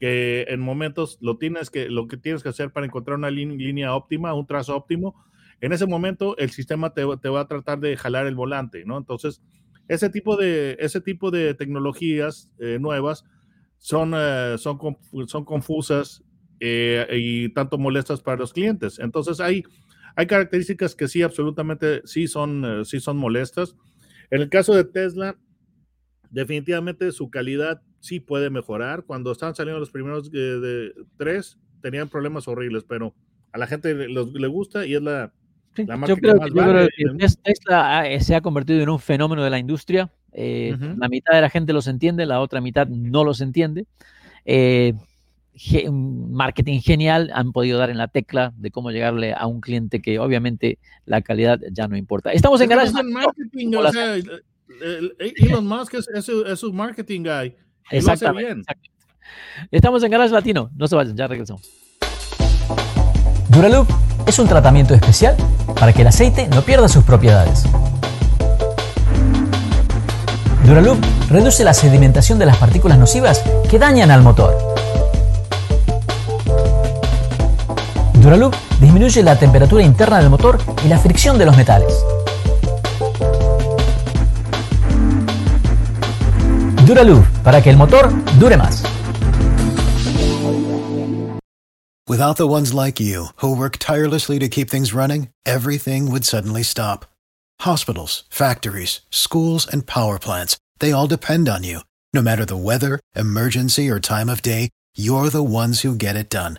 que 0.00 0.46
en 0.48 0.60
momentos 0.60 1.18
lo 1.20 1.38
tienes 1.38 1.70
que, 1.70 1.88
lo 1.88 2.08
que 2.08 2.16
tienes 2.16 2.42
que 2.42 2.50
hacer 2.50 2.72
para 2.72 2.86
encontrar 2.86 3.16
una 3.18 3.30
línea 3.30 3.94
óptima, 3.94 4.34
un 4.34 4.46
trazo 4.46 4.76
óptimo, 4.76 5.14
en 5.60 5.72
ese 5.72 5.86
momento 5.86 6.36
el 6.38 6.50
sistema 6.50 6.92
te, 6.94 7.04
va 7.04 7.40
a 7.40 7.48
tratar 7.48 7.80
de 7.80 7.96
jalar 7.96 8.26
el 8.26 8.36
volante, 8.36 8.84
¿no? 8.84 8.96
Entonces, 8.98 9.42
ese 9.88 10.08
tipo 10.10 10.36
de, 10.36 10.76
ese 10.78 11.00
tipo 11.00 11.30
de 11.32 11.54
tecnologías 11.54 12.50
nuevas 12.78 13.24
son, 13.78 14.12
son, 14.58 14.78
son 15.26 15.44
confusas 15.44 16.22
y 16.60 17.48
tanto 17.50 17.78
molestas 17.78 18.20
para 18.20 18.38
los 18.38 18.52
clientes. 18.52 18.98
Entonces, 18.98 19.40
hay, 19.40 19.64
hay 20.16 20.26
características 20.26 20.94
que 20.94 21.08
sí, 21.08 21.22
absolutamente, 21.22 22.02
sí 22.04 22.26
son, 22.26 22.84
sí 22.84 23.00
son 23.00 23.16
molestas. 23.16 23.76
En 24.30 24.42
el 24.42 24.48
caso 24.48 24.74
de 24.74 24.84
Tesla, 24.84 25.36
definitivamente 26.30 27.12
su 27.12 27.30
calidad 27.30 27.82
sí 28.00 28.20
puede 28.20 28.50
mejorar. 28.50 29.04
Cuando 29.04 29.32
estaban 29.32 29.54
saliendo 29.54 29.80
los 29.80 29.90
primeros 29.90 30.30
eh, 30.32 30.38
de 30.38 30.92
tres, 31.16 31.58
tenían 31.80 32.08
problemas 32.08 32.48
horribles, 32.48 32.84
pero 32.84 33.14
a 33.52 33.58
la 33.58 33.66
gente 33.66 33.94
le, 33.94 34.46
gusta 34.48 34.86
y 34.86 34.94
es 34.94 35.02
la, 35.02 35.32
la 35.76 35.96
marca 35.96 36.14
yo 36.14 36.20
creo, 36.20 36.38
que, 36.40 37.04
más 37.18 37.38
Tesla 37.42 38.04
se 38.20 38.34
ha 38.34 38.40
convertido 38.40 38.80
en 38.80 38.88
un 38.88 38.98
fenómeno 38.98 39.42
de 39.42 39.50
la 39.50 39.58
industria. 39.58 40.12
Eh, 40.32 40.76
la 40.98 41.08
mitad 41.08 41.34
de 41.34 41.40
la 41.40 41.50
gente 41.50 41.72
los 41.72 41.86
entiende, 41.86 42.26
la 42.26 42.40
otra 42.40 42.60
mitad 42.60 42.86
no 42.86 43.24
los 43.24 43.40
entiende. 43.40 43.86
Eh, 44.44 44.94
marketing 45.90 46.80
genial, 46.80 47.30
han 47.34 47.52
podido 47.52 47.78
dar 47.78 47.90
en 47.90 47.98
la 47.98 48.08
tecla 48.08 48.52
de 48.56 48.70
cómo 48.70 48.90
llegarle 48.90 49.34
a 49.34 49.46
un 49.46 49.60
cliente 49.60 50.00
que 50.00 50.18
obviamente 50.18 50.78
la 51.04 51.22
calidad 51.22 51.58
ya 51.72 51.88
no 51.88 51.96
importa. 51.96 52.32
Estamos 52.32 52.60
en 52.60 52.68
Garage. 52.68 52.92
marketing, 53.02 53.74
o 53.74 53.92
sea, 53.92 54.16
Elon 55.36 55.66
Musk 55.66 55.94
es, 55.94 56.08
es, 56.08 56.60
su 56.60 56.72
marketing 56.72 57.22
guy. 57.22 57.56
Exactamente, 57.90 58.62
Estamos 59.70 60.02
en 60.02 60.10
Garage 60.10 60.32
Latino. 60.32 60.70
No 60.76 60.86
se 60.86 60.96
vayan, 60.96 61.16
ya 61.16 61.26
regresamos. 61.26 61.68
Duraloop 63.50 63.88
es 64.26 64.38
un 64.38 64.46
tratamiento 64.46 64.94
especial 64.94 65.36
para 65.78 65.92
que 65.92 66.02
el 66.02 66.08
aceite 66.08 66.48
no 66.48 66.62
pierda 66.62 66.88
sus 66.88 67.04
propiedades. 67.04 67.64
Duraloop 70.64 70.98
reduce 71.30 71.64
la 71.64 71.72
sedimentación 71.72 72.38
de 72.38 72.46
las 72.46 72.58
partículas 72.58 72.98
nocivas 72.98 73.42
que 73.70 73.78
dañan 73.78 74.10
al 74.10 74.22
motor 74.22 74.67
Duraloop 78.28 78.54
disminuye 78.78 79.22
la 79.22 79.38
temperatura 79.38 79.82
interna 79.82 80.18
del 80.18 80.28
motor 80.28 80.58
y 80.84 80.88
la 80.88 80.98
fricción 80.98 81.38
de 81.38 81.46
los 81.46 81.56
metales. 81.56 82.04
Duraloop, 86.86 87.24
para 87.42 87.62
que 87.62 87.70
el 87.70 87.78
motor 87.78 88.12
dure 88.38 88.58
más. 88.58 88.82
Without 92.06 92.36
the 92.36 92.46
ones 92.46 92.74
like 92.74 93.00
you, 93.00 93.28
who 93.36 93.56
work 93.56 93.78
tirelessly 93.78 94.38
to 94.38 94.48
keep 94.48 94.68
things 94.68 94.92
running, 94.92 95.28
everything 95.46 96.10
would 96.10 96.26
suddenly 96.26 96.62
stop. 96.62 97.06
Hospitals, 97.60 98.24
factories, 98.28 99.00
schools, 99.08 99.66
and 99.66 99.86
power 99.86 100.18
plants, 100.18 100.58
they 100.80 100.92
all 100.92 101.06
depend 101.06 101.48
on 101.48 101.64
you. 101.64 101.80
No 102.12 102.20
matter 102.20 102.44
the 102.44 102.58
weather, 102.58 103.00
emergency, 103.16 103.88
or 103.88 103.98
time 103.98 104.28
of 104.28 104.42
day, 104.42 104.68
you're 104.94 105.30
the 105.30 105.42
ones 105.42 105.80
who 105.80 105.94
get 105.94 106.14
it 106.14 106.28
done. 106.28 106.58